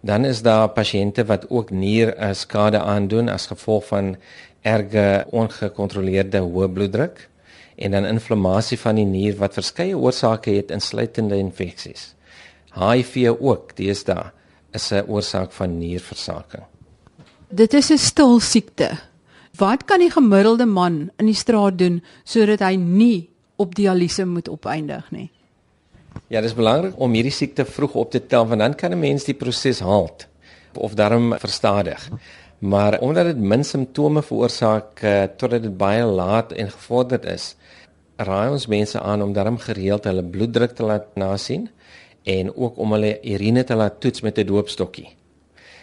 Dan 0.07 0.25
is 0.29 0.43
daar 0.45 0.69
pasiënte 0.77 1.25
wat 1.27 1.49
ook 1.49 1.73
nier 1.73 2.13
skade 2.37 2.79
aandoen 2.79 3.33
as 3.33 3.49
gevolg 3.51 3.89
van 3.89 4.13
erge 4.61 5.25
ongekontroleerde 5.35 6.43
hoë 6.45 6.69
bloeddruk 6.73 7.25
en 7.75 7.97
dan 7.97 8.07
inflammasie 8.09 8.79
van 8.79 9.01
die 9.01 9.07
nier 9.09 9.35
wat 9.41 9.57
verskeie 9.57 9.97
oorsake 9.97 10.55
het 10.55 10.71
insluitende 10.71 11.37
infeksies. 11.37 12.13
HIV 12.77 13.33
ook, 13.39 13.75
dis 13.75 14.03
daar 14.03 14.33
is 14.71 14.91
'n 14.91 15.03
oorsaak 15.07 15.51
van 15.51 15.77
nierversaking. 15.77 16.63
Dit 17.49 17.73
is 17.73 17.91
'n 17.91 17.97
stil 17.97 18.39
siekte. 18.39 18.89
Wat 19.57 19.85
kan 19.89 19.99
die 20.03 20.11
gemiddelde 20.11 20.65
man 20.65 21.09
in 21.17 21.25
die 21.25 21.37
straat 21.37 21.77
doen 21.79 22.01
sodat 22.23 22.61
hy 22.61 22.75
nie 22.77 23.29
op 23.57 23.75
dialyse 23.75 24.25
moet 24.25 24.49
opeindig 24.49 25.07
nie? 25.11 25.29
Ja, 26.27 26.41
dit 26.41 26.51
is 26.51 26.57
belangrik 26.57 26.97
om 27.01 27.13
hierdie 27.13 27.33
siekte 27.33 27.65
vroeg 27.65 27.95
op 27.97 28.11
te 28.13 28.21
tel 28.21 28.45
want 28.47 28.61
dan 28.61 28.75
kan 28.75 28.91
'n 28.93 28.99
mens 28.99 29.23
die 29.23 29.33
proses 29.33 29.79
halt 29.79 30.27
of 30.73 30.93
darm 30.93 31.33
verstadig. 31.39 32.09
Maar 32.59 32.99
omdat 32.99 33.25
dit 33.25 33.37
min 33.37 33.63
simptome 33.63 34.21
veroorsaak 34.21 35.01
uh, 35.03 35.23
totdat 35.37 35.63
dit 35.63 35.77
baie 35.77 36.03
laat 36.03 36.51
en 36.51 36.71
gevorderd 36.71 37.25
is, 37.25 37.55
raai 38.15 38.49
ons 38.51 38.67
mense 38.67 38.99
aan 38.99 39.21
om 39.21 39.33
darm 39.33 39.57
gereeld 39.57 40.03
hulle 40.03 40.23
bloeddruk 40.23 40.75
te 40.75 40.83
laat 40.83 41.15
nasien 41.15 41.69
en 42.23 42.55
ook 42.55 42.77
om 42.77 42.91
hulle 42.91 43.19
urine 43.21 43.63
te 43.63 43.75
laat 43.75 43.99
toets 43.99 44.21
met 44.21 44.37
'n 44.37 44.45
doopstokkie. 44.45 45.09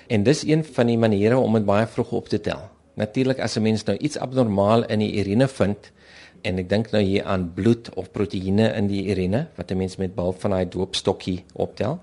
En 0.07 0.23
dis 0.23 0.45
een 0.45 0.65
van 0.65 0.87
die 0.87 0.99
maniere 0.99 1.37
om 1.37 1.53
dit 1.53 1.65
baie 1.65 1.87
vroeg 1.87 2.13
op 2.13 2.29
te 2.29 2.41
tel. 2.41 2.74
Natuurlik 2.95 3.41
as 3.41 3.57
'n 3.57 3.63
mens 3.63 3.85
nou 3.85 3.97
iets 3.99 4.19
abnormaal 4.19 4.85
in 4.85 4.99
die 4.99 5.19
urine 5.19 5.49
vind 5.49 5.93
en 6.43 6.59
ek 6.59 6.69
dink 6.69 6.91
nou 6.91 7.03
hier 7.03 7.25
aan 7.25 7.53
bloed 7.55 7.95
of 7.95 8.11
proteïene 8.11 8.73
in 8.75 8.87
die 8.87 9.11
urine 9.11 9.47
wat 9.57 9.71
'n 9.71 9.77
mens 9.77 9.97
met 9.97 10.15
behulp 10.15 10.41
van 10.41 10.51
daai 10.51 10.69
doopstokkie 10.69 11.45
optel 11.53 11.99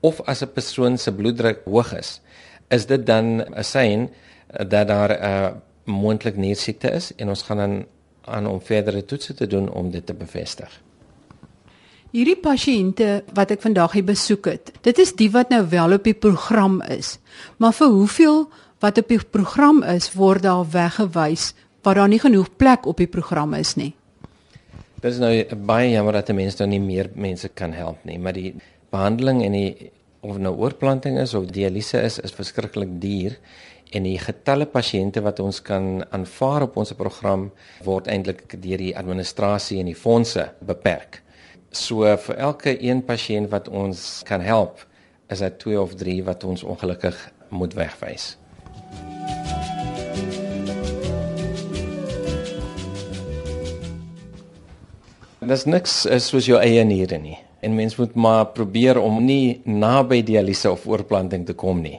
of 0.00 0.20
as 0.20 0.42
'n 0.42 0.52
persoon 0.52 0.98
se 0.98 1.12
bloeddruk 1.12 1.60
hoog 1.64 1.92
is, 1.92 2.20
is 2.68 2.86
dit 2.86 3.06
dan 3.06 3.40
'n 3.40 3.64
sein 3.64 4.10
dat 4.68 4.88
daar 4.88 5.10
'n 5.10 5.22
uh, 5.24 5.50
moontlik 5.84 6.36
niersiekte 6.36 6.90
is 6.90 7.12
en 7.16 7.28
ons 7.28 7.42
gaan 7.42 7.56
dan 7.56 7.84
aan 8.24 8.46
om 8.46 8.60
verdere 8.60 9.04
toetse 9.04 9.34
te 9.34 9.46
doen 9.46 9.72
om 9.72 9.90
dit 9.90 10.06
te 10.06 10.14
bevestig. 10.14 10.82
Hierdie 12.14 12.38
pasiënte 12.38 13.24
wat 13.34 13.50
ek 13.50 13.64
vandag 13.64 13.92
hier 13.92 14.06
besoek 14.06 14.46
het, 14.46 14.72
dit 14.80 14.98
is 14.98 15.12
die 15.18 15.30
wat 15.34 15.48
nou 15.50 15.64
wel 15.68 15.92
op 15.92 16.04
die 16.04 16.14
program 16.14 16.78
is. 16.82 17.18
Maar 17.58 17.74
vir 17.74 17.88
hoeveel 17.88 18.48
wat 18.84 19.00
op 19.00 19.08
die 19.08 19.20
program 19.20 19.82
is, 19.88 20.10
word 20.12 20.44
daar 20.44 20.66
weggewys 20.68 21.52
waar 21.84 22.00
daar 22.00 22.08
nie 22.08 22.20
genoeg 22.20 22.48
plek 22.56 22.86
op 22.88 23.00
die 23.00 23.08
program 23.08 23.54
is 23.56 23.74
nie. 23.76 23.92
Dit 25.00 25.10
is 25.12 25.20
nou 25.20 25.32
baie 25.68 25.90
jammer 25.92 26.16
dat 26.16 26.32
mense 26.36 26.60
nou 26.62 26.70
nie 26.72 26.80
meer 26.80 27.10
mense 27.12 27.48
kan 27.52 27.72
help 27.76 28.00
nie, 28.08 28.16
maar 28.18 28.36
die 28.36 28.54
behandeling 28.92 29.42
en 29.44 29.56
die 29.56 29.90
of 30.24 30.38
nou 30.40 30.54
oorplanting 30.56 31.18
is 31.20 31.34
of 31.36 31.50
dialyse 31.52 32.00
is, 32.00 32.16
is 32.24 32.32
verskriklik 32.32 32.96
duur 33.00 33.36
en 33.94 34.06
die 34.08 34.16
getalle 34.18 34.66
pasiënte 34.66 35.20
wat 35.24 35.42
ons 35.44 35.60
kan 35.64 36.00
aanvaar 36.16 36.64
op 36.68 36.78
ons 36.80 36.94
program 36.96 37.50
word 37.84 38.08
eintlik 38.08 38.56
deur 38.56 38.80
die 38.80 38.94
administrasie 38.96 39.82
en 39.82 39.92
die 39.92 39.98
fondse 39.98 40.48
beperk. 40.64 41.20
So 41.74 42.08
vir 42.28 42.40
elke 42.48 42.76
een 42.80 43.04
pasiënt 43.04 43.52
wat 43.52 43.68
ons 43.68 44.22
kan 44.28 44.40
help, 44.44 44.80
is 45.28 45.44
dit 45.44 45.60
2 45.66 45.80
of 45.80 45.94
3 46.00 46.22
wat 46.30 46.48
ons 46.48 46.64
ongelukkig 46.64 47.18
moet 47.52 47.76
wegwys. 47.76 48.34
Dit 55.44 55.58
is 55.58 55.66
niks 55.68 55.94
soos 56.24 56.46
jou 56.48 56.56
eie 56.56 56.80
niere 56.88 57.18
nie. 57.20 57.36
En 57.60 57.74
mens 57.76 57.96
moet 58.00 58.14
maar 58.16 58.46
probeer 58.56 58.96
om 58.96 59.18
nie 59.24 59.60
naby 59.68 60.22
dialyse 60.24 60.70
of 60.70 60.86
oorplanting 60.88 61.44
te 61.44 61.52
kom 61.52 61.82
nie. 61.84 61.98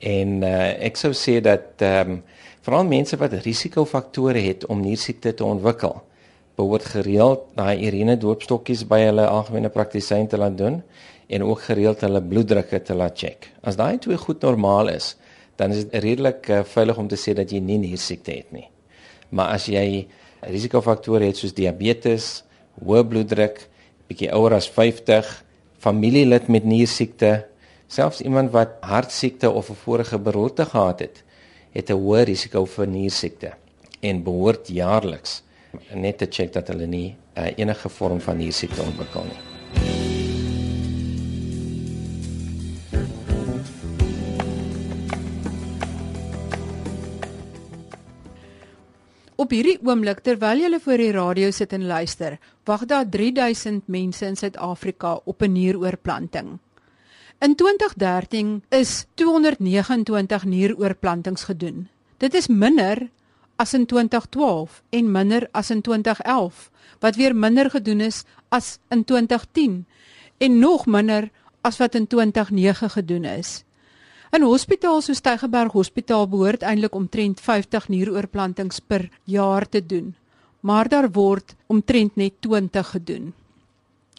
En 0.00 0.38
uh, 0.40 0.52
ek 0.80 0.96
sou 0.96 1.10
sê 1.16 1.40
dat 1.44 1.84
ehm 1.84 2.14
um, 2.16 2.22
veral 2.64 2.84
mense 2.88 3.16
wat 3.20 3.34
risikofaktore 3.44 4.40
het 4.44 4.66
om 4.68 4.82
niersiekte 4.84 5.32
te 5.36 5.44
ontwikkel, 5.44 5.94
behoort 6.60 6.90
gereeld 6.92 7.46
daai 7.56 7.86
urine 7.88 8.18
doopstokkies 8.20 8.84
by 8.88 8.98
hulle 9.06 9.24
algemene 9.28 9.70
praktisyn 9.72 10.28
te 10.28 10.36
laat 10.40 10.58
doen 10.58 10.82
en 11.28 11.46
ook 11.48 11.64
gereeld 11.68 12.04
hulle 12.04 12.20
bloeddrukke 12.20 12.82
te 12.84 12.96
laat 12.96 13.16
check. 13.16 13.48
As 13.64 13.80
daai 13.80 13.96
twee 14.04 14.20
goed 14.20 14.44
normaal 14.44 14.92
is, 14.92 15.14
dan 15.56 15.72
is 15.72 15.86
dit 15.86 16.04
redelik 16.04 16.48
uh, 16.48 16.60
veilig 16.64 17.00
om 17.00 17.08
te 17.08 17.20
sê 17.20 17.36
dat 17.36 17.52
jy 17.52 17.60
nie 17.64 17.80
niersiekte 17.80 18.36
het 18.40 18.52
nie. 18.56 18.68
Maar 19.32 19.56
as 19.56 19.68
jy 19.72 20.06
risikofaktore 20.44 21.28
het 21.28 21.40
soos 21.40 21.56
diabetes, 21.56 22.38
hoë 22.84 23.04
bloeddruk, 23.08 23.60
bietjie 24.08 24.30
ouer 24.34 24.56
as 24.56 24.68
50, 24.68 25.28
familielid 25.80 26.48
met 26.48 26.64
niersiekte, 26.64 27.46
selfs 27.90 28.20
iemand 28.20 28.52
wat 28.52 28.78
hartsiekte 28.80 29.50
of 29.50 29.70
'n 29.70 29.82
vorige 29.84 30.18
beroerte 30.18 30.64
gehad 30.64 31.00
het, 31.00 31.22
het 31.72 31.90
'n 31.90 31.98
hoë 31.98 32.24
risiko 32.24 32.64
vir 32.64 32.86
niersiekte 32.86 33.52
en 34.00 34.22
behoort 34.22 34.68
jaarliks 34.68 35.42
net 35.94 36.18
te 36.18 36.26
check 36.26 36.52
dat 36.52 36.68
hulle 36.68 36.86
nie 36.86 37.16
uh, 37.36 37.50
enige 37.56 37.88
vorm 37.88 38.20
van 38.20 38.36
niersiekte 38.36 38.82
ontwikkel 38.82 39.24
nie. 39.24 39.49
Op 49.40 49.54
hierdie 49.56 49.78
oomblik 49.88 50.18
terwyl 50.20 50.58
jy 50.60 50.78
voor 50.84 51.00
die 51.00 51.12
radio 51.16 51.48
sit 51.56 51.70
en 51.72 51.86
luister, 51.88 52.34
wag 52.68 52.82
daar 52.84 53.06
3000 53.08 53.86
mense 53.88 54.26
in 54.28 54.34
Suid-Afrika 54.36 55.14
op 55.24 55.40
'n 55.42 55.52
nieroorplanting. 55.52 56.58
In 57.40 57.54
2013 57.56 58.62
is 58.68 59.06
229 59.14 60.44
nieroorplantings 60.44 61.44
gedoen. 61.44 61.88
Dit 62.18 62.34
is 62.34 62.48
minder 62.48 63.08
as 63.56 63.72
in 63.72 63.86
2012 63.86 64.82
en 64.90 65.10
minder 65.10 65.48
as 65.52 65.70
in 65.70 65.80
2011, 65.80 66.70
wat 66.98 67.16
weer 67.16 67.36
minder 67.36 67.70
gedoen 67.70 68.00
is 68.00 68.24
as 68.48 68.78
in 68.88 69.04
2010 69.04 69.86
en 70.38 70.58
nog 70.58 70.86
minder 70.86 71.30
as 71.60 71.76
wat 71.76 71.94
in 71.94 72.06
2009 72.06 72.90
gedoen 72.90 73.24
is. 73.24 73.64
In 74.30 74.44
hospitale 74.46 75.02
soos 75.02 75.18
Tygerberg 75.26 75.72
Hospitaal 75.74 76.28
behoort 76.30 76.62
eintlik 76.62 76.94
omtrent 76.94 77.40
50 77.42 77.88
nieroorplantings 77.90 78.78
per 78.86 79.08
jaar 79.26 79.66
te 79.66 79.80
doen, 79.82 80.12
maar 80.62 80.86
daar 80.88 81.08
word 81.10 81.56
omtrent 81.66 82.14
net 82.14 82.36
20 82.46 82.92
gedoen. 82.94 83.32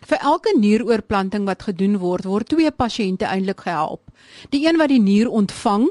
Vir 0.04 0.20
elke 0.20 0.52
nieroorplanting 0.60 1.48
wat 1.48 1.64
gedoen 1.64 1.96
word, 2.04 2.28
word 2.28 2.52
twee 2.52 2.72
pasiënte 2.76 3.30
eintlik 3.30 3.64
gehelp. 3.64 4.04
Die 4.52 4.66
een 4.68 4.82
wat 4.82 4.92
die 4.92 5.00
nier 5.00 5.32
ontvang 5.32 5.88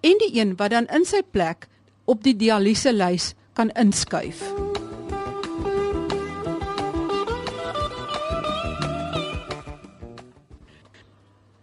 en 0.00 0.22
die 0.24 0.32
een 0.40 0.56
wat 0.56 0.72
dan 0.72 0.88
in 0.88 1.04
sy 1.04 1.20
plek 1.20 1.68
op 2.08 2.24
die 2.24 2.36
dialyse 2.36 2.96
lys 2.96 3.34
kan 3.52 3.68
inskuif. 3.76 4.40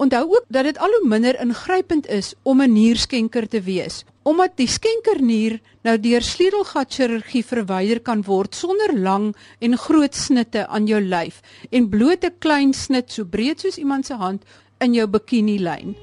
Onthou 0.01 0.23
ook 0.33 0.45
dat 0.47 0.63
dit 0.63 0.77
al 0.77 0.89
hoe 0.89 1.07
minder 1.07 1.37
ingrypend 1.39 2.07
is 2.07 2.33
om 2.41 2.61
'n 2.61 2.73
nierskenker 2.73 3.47
te 3.47 3.61
wees, 3.61 4.03
omdat 4.23 4.51
die 4.55 4.67
skenkernier 4.67 5.59
nou 5.81 5.99
deur 5.99 6.21
sleutelgatchirurgie 6.21 7.45
verwyder 7.45 7.99
kan 7.99 8.23
word 8.23 8.55
sonder 8.55 8.99
lang 8.99 9.35
en 9.59 9.77
groot 9.77 10.15
snitte 10.15 10.67
aan 10.67 10.87
jou 10.87 11.01
lyf 11.01 11.41
en 11.69 11.89
bloot 11.89 12.25
'n 12.25 12.33
klein 12.39 12.73
snit 12.73 13.11
so 13.11 13.25
breed 13.25 13.59
soos 13.59 13.77
iemand 13.77 14.05
se 14.05 14.13
hand 14.13 14.43
in 14.79 14.93
jou 14.93 15.07
bikini 15.07 15.59
lyn. 15.59 15.95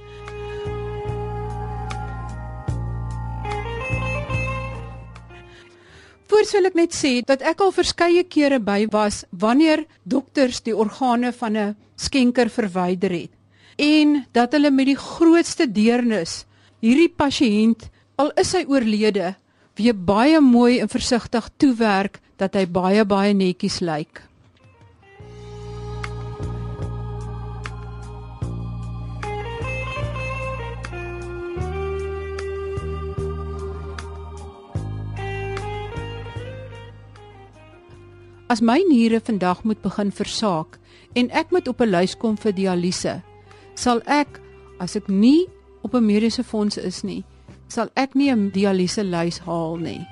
Voorstel 6.27 6.67
ek 6.67 6.75
net 6.75 6.95
sê 6.95 7.21
dat 7.27 7.43
ek 7.43 7.61
al 7.61 7.73
verskeie 7.73 8.23
kere 8.23 8.61
by 8.61 8.87
was 8.91 9.25
wanneer 9.31 9.87
dokters 10.05 10.61
die 10.61 10.77
organe 10.77 11.33
van 11.33 11.57
'n 11.57 11.77
skenker 11.97 12.49
verwyder 12.49 13.11
het 13.11 13.38
en 13.79 14.25
dat 14.35 14.53
hulle 14.53 14.71
met 14.75 14.91
die 14.91 14.99
grootste 14.99 15.69
deernis 15.71 16.43
hierdie 16.83 17.11
pasiënt 17.15 17.87
al 18.19 18.33
is 18.43 18.51
hy 18.57 18.65
oorlede 18.67 19.37
weer 19.79 19.95
baie 19.95 20.41
mooi 20.43 20.81
en 20.83 20.91
versigtig 20.91 21.47
toewerk 21.63 22.19
dat 22.39 22.59
hy 22.59 22.67
baie 22.67 23.05
baie 23.07 23.35
netjies 23.35 23.79
lyk. 23.83 24.25
As 38.49 38.63
my 38.65 38.81
niere 38.89 39.21
vandag 39.21 39.63
moet 39.63 39.83
begin 39.85 40.11
versaak 40.11 40.79
en 41.15 41.29
ek 41.31 41.51
moet 41.53 41.69
op 41.69 41.83
'n 41.85 41.91
lys 41.95 42.17
kom 42.17 42.37
vir 42.37 42.53
dialyse, 42.53 43.21
sal 43.79 44.03
ek 44.11 44.41
as 44.83 44.97
ek 44.99 45.07
nie 45.09 45.47
op 45.87 45.95
'n 45.95 46.07
mediese 46.07 46.43
fonds 46.43 46.77
is 46.77 47.05
nie, 47.05 47.23
sal 47.69 47.89
ek 47.95 48.15
nie 48.15 48.31
'n 48.31 48.51
dialyse 48.51 49.03
lys 49.05 49.39
haal 49.47 49.77
nie. 49.77 50.03